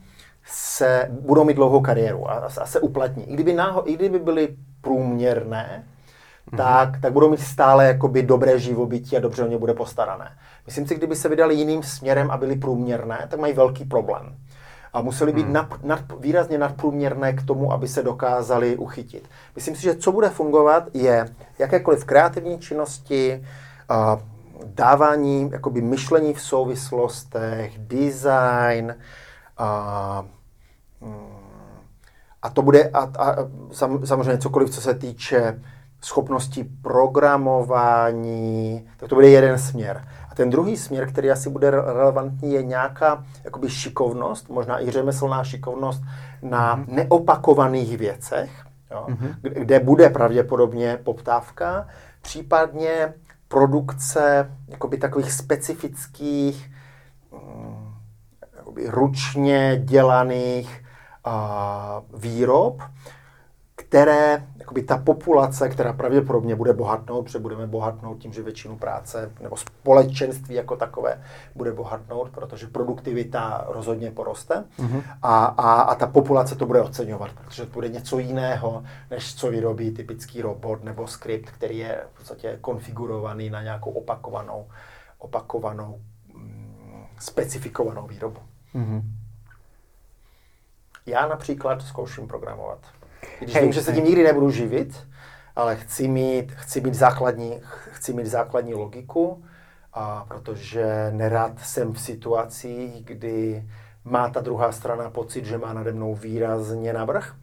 se 0.44 1.08
budou 1.20 1.44
mít 1.44 1.54
dlouhou 1.54 1.80
kariéru 1.80 2.30
a, 2.30 2.34
a 2.34 2.66
se 2.66 2.80
uplatní. 2.80 3.30
I 3.30 3.34
kdyby, 3.34 3.52
náho, 3.52 3.90
I 3.90 3.94
kdyby 3.94 4.18
byly 4.18 4.56
průměrné. 4.80 5.84
Tak, 6.56 7.00
tak 7.00 7.12
budou 7.12 7.30
mít 7.30 7.40
stále 7.40 7.86
jakoby 7.86 8.22
dobré 8.22 8.58
živobytí 8.58 9.16
a 9.16 9.20
dobře 9.20 9.44
o 9.44 9.46
ně 9.46 9.58
bude 9.58 9.74
postarané. 9.74 10.30
Myslím 10.66 10.86
si, 10.86 10.94
kdyby 10.94 11.16
se 11.16 11.28
vydali 11.28 11.54
jiným 11.54 11.82
směrem 11.82 12.30
a 12.30 12.36
byly 12.36 12.56
průměrné, 12.56 13.26
tak 13.30 13.40
mají 13.40 13.52
velký 13.52 13.84
problém. 13.84 14.36
A 14.92 15.00
museli 15.00 15.32
být 15.32 15.44
hmm. 15.44 15.52
nad, 15.52 15.84
nad, 15.84 16.00
výrazně 16.20 16.58
nadprůměrné 16.58 17.32
k 17.32 17.42
tomu, 17.42 17.72
aby 17.72 17.88
se 17.88 18.02
dokázali 18.02 18.76
uchytit. 18.76 19.28
Myslím 19.56 19.76
si, 19.76 19.82
že 19.82 19.94
co 19.94 20.12
bude 20.12 20.28
fungovat, 20.28 20.88
je 20.94 21.28
jakékoliv 21.58 22.04
kreativní 22.04 22.58
činnosti, 22.58 23.44
dávání 24.64 25.50
jakoby 25.52 25.80
myšlení 25.80 26.34
v 26.34 26.40
souvislostech, 26.40 27.78
design, 27.78 28.96
uh, 29.60 30.26
a 32.42 32.50
to 32.52 32.62
bude 32.62 32.88
a, 32.88 32.98
a 33.00 33.36
sam, 33.72 34.06
samozřejmě 34.06 34.38
cokoliv, 34.38 34.70
co 34.70 34.80
se 34.80 34.94
týče 34.94 35.62
schopnosti 36.00 36.64
programování, 36.82 38.88
tak 38.96 39.08
to 39.08 39.14
bude 39.14 39.28
jeden 39.28 39.58
směr. 39.58 40.04
A 40.30 40.34
ten 40.34 40.50
druhý 40.50 40.76
směr, 40.76 41.08
který 41.08 41.30
asi 41.30 41.50
bude 41.50 41.70
relevantní, 41.70 42.52
je 42.52 42.62
nějaká 42.62 43.24
jakoby 43.44 43.70
šikovnost, 43.70 44.48
možná 44.48 44.82
i 44.82 44.90
řemeslná 44.90 45.44
šikovnost 45.44 46.02
na 46.42 46.76
mm-hmm. 46.76 46.84
neopakovaných 46.88 47.98
věcech, 47.98 48.50
jo, 48.90 49.06
mm-hmm. 49.08 49.34
kde 49.42 49.80
bude 49.80 50.10
pravděpodobně 50.10 50.98
poptávka, 51.04 51.88
případně 52.22 53.14
produkce 53.48 54.52
jakoby 54.68 54.98
takových 54.98 55.32
specifických, 55.32 56.70
mm, 57.32 57.94
jakoby 58.56 58.88
ručně 58.88 59.80
dělaných 59.84 60.84
uh, 61.26 62.20
výrob, 62.20 62.82
které, 63.74 64.46
jakoby 64.68 64.82
ta 64.82 64.98
populace, 64.98 65.68
která 65.68 65.92
pravděpodobně 65.92 66.56
bude 66.56 66.72
bohatnout, 66.72 67.24
protože 67.24 67.38
budeme 67.38 67.66
bohatnout 67.66 68.18
tím, 68.18 68.32
že 68.32 68.42
většinu 68.42 68.76
práce 68.76 69.32
nebo 69.40 69.56
společenství 69.56 70.54
jako 70.54 70.76
takové 70.76 71.22
bude 71.54 71.72
bohatnout, 71.72 72.30
protože 72.30 72.66
produktivita 72.66 73.64
rozhodně 73.68 74.10
poroste 74.10 74.64
mm-hmm. 74.78 75.02
a, 75.22 75.44
a, 75.44 75.80
a 75.80 75.94
ta 75.94 76.06
populace 76.06 76.54
to 76.54 76.66
bude 76.66 76.80
oceňovat, 76.80 77.30
protože 77.44 77.66
to 77.66 77.72
bude 77.72 77.88
něco 77.88 78.18
jiného, 78.18 78.84
než 79.10 79.34
co 79.34 79.50
vyrobí 79.50 79.90
typický 79.90 80.42
robot 80.42 80.84
nebo 80.84 81.06
skript, 81.06 81.50
který 81.50 81.78
je 81.78 82.04
v 82.12 82.18
podstatě 82.18 82.58
konfigurovaný 82.60 83.50
na 83.50 83.62
nějakou 83.62 83.90
opakovanou, 83.90 84.68
opakovanou 85.18 86.00
mm, 86.34 87.06
specifikovanou 87.18 88.06
výrobu. 88.06 88.40
Mm-hmm. 88.74 89.02
Já 91.06 91.28
například 91.28 91.82
zkouším 91.82 92.28
programovat. 92.28 92.97
Když 93.38 93.54
hej, 93.54 93.62
vím, 93.62 93.72
že 93.72 93.82
se 93.82 93.92
tím 93.92 94.04
nikdy 94.04 94.24
nebudu 94.24 94.50
živit, 94.50 95.06
ale 95.56 95.76
chci 95.76 96.08
mít, 96.08 96.52
chci 96.52 96.80
mít 96.80 96.94
základní, 96.94 97.60
chci 97.90 98.12
mít 98.12 98.26
základní 98.26 98.74
logiku, 98.74 99.44
a 99.94 100.24
protože 100.28 101.08
nerad 101.10 101.60
jsem 101.60 101.92
v 101.92 102.00
situacích, 102.00 103.04
kdy 103.04 103.68
má 104.04 104.28
ta 104.28 104.40
druhá 104.40 104.72
strana 104.72 105.10
pocit, 105.10 105.44
že 105.44 105.58
má 105.58 105.72
nade 105.72 105.92
mnou 105.92 106.14
výrazně 106.14 106.92
navrh. 106.92 107.34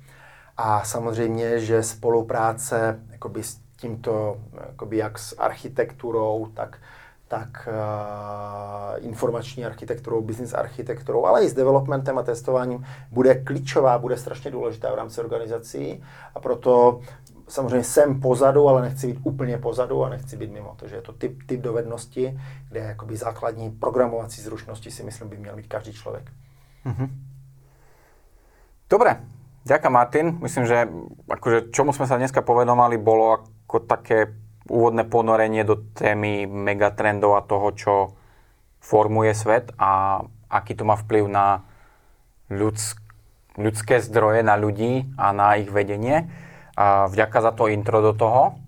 A 0.57 0.83
samozřejmě, 0.83 1.59
že 1.59 1.83
spolupráce 1.83 2.99
jakoby 3.11 3.43
s 3.43 3.59
tímto, 3.77 4.37
jakoby 4.67 4.97
jak 4.97 5.19
s 5.19 5.35
architekturou, 5.37 6.47
tak 6.53 6.77
tak 7.27 7.67
uh, 7.67 9.05
informační 9.05 9.65
architekturou, 9.65 10.21
business 10.21 10.53
architekturou, 10.53 11.25
ale 11.25 11.43
i 11.43 11.49
s 11.49 11.53
developmentem 11.53 12.17
a 12.17 12.23
testováním 12.23 12.85
bude 13.11 13.35
klíčová, 13.35 13.97
bude 13.97 14.17
strašně 14.17 14.51
důležitá 14.51 14.91
v 14.91 14.95
rámci 14.95 15.21
organizací 15.21 16.03
a 16.35 16.39
proto 16.39 17.01
samozřejmě 17.47 17.83
jsem 17.83 18.21
pozadu, 18.21 18.67
ale 18.67 18.81
nechci 18.81 19.07
být 19.07 19.19
úplně 19.23 19.57
pozadu 19.57 20.03
a 20.03 20.09
nechci 20.09 20.37
být 20.37 20.51
mimo. 20.51 20.75
Takže 20.77 20.95
je 20.95 21.01
to 21.01 21.13
typ, 21.13 21.43
typ 21.45 21.61
dovednosti, 21.61 22.39
kde 22.69 22.79
jakoby 22.79 23.17
základní 23.17 23.69
programovací 23.71 24.41
zručnosti 24.41 24.91
si 24.91 25.03
myslím 25.03 25.29
by 25.29 25.37
měl 25.37 25.55
mít 25.55 25.67
každý 25.67 25.93
člověk. 25.93 26.31
Mm-hmm. 26.85 27.09
Dobre, 28.89 29.17
ďakujem 29.65 29.93
Martin. 29.93 30.37
Myslím, 30.41 30.65
že 30.69 30.85
akože, 31.25 31.73
čomu 31.73 31.89
sme 31.89 32.05
dneska 32.05 32.45
povedomali, 32.45 33.01
bolo 33.01 33.41
ako 33.65 33.81
také 33.81 34.44
úvodné 34.69 35.05
ponorenie 35.05 35.63
do 35.63 35.75
témy 35.93 36.49
megatrendov 36.49 37.37
a 37.37 37.45
toho, 37.45 37.67
čo 37.73 37.93
formuje 38.81 39.33
svet 39.33 39.73
a 39.77 40.21
aký 40.49 40.77
to 40.77 40.85
má 40.85 40.97
vplyv 40.97 41.25
na 41.29 41.65
ľudsk- 42.49 43.01
ľudské 43.57 44.01
zdroje, 44.01 44.43
na 44.43 44.55
ľudí 44.55 45.09
a 45.17 45.31
na 45.31 45.55
ich 45.55 45.71
vedenie. 45.71 46.29
A 46.75 47.07
vďaka 47.07 47.41
za 47.41 47.51
to 47.55 47.71
intro 47.71 48.01
do 48.01 48.13
toho. 48.13 48.59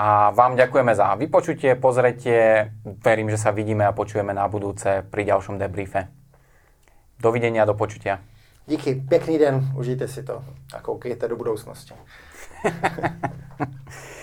A 0.00 0.32
vám 0.32 0.56
ďakujeme 0.56 0.96
za 0.96 1.12
vypočutie, 1.14 1.76
pozretie. 1.76 2.72
Verím, 3.04 3.28
že 3.28 3.36
sa 3.36 3.52
vidíme 3.52 3.84
a 3.84 3.92
počujeme 3.92 4.32
na 4.32 4.48
budúce 4.48 5.04
pri 5.04 5.28
ďalšom 5.28 5.60
debriefe. 5.60 6.08
Dovidenia, 7.20 7.68
do 7.68 7.76
počutia. 7.76 8.24
Díky, 8.66 8.94
pěkný 8.94 9.38
den, 9.38 9.72
užijte 9.76 10.08
si 10.08 10.22
to 10.22 10.44
a 10.74 10.80
koukejte 10.80 11.28
do 11.28 11.36
budoucnosti. 11.36 11.94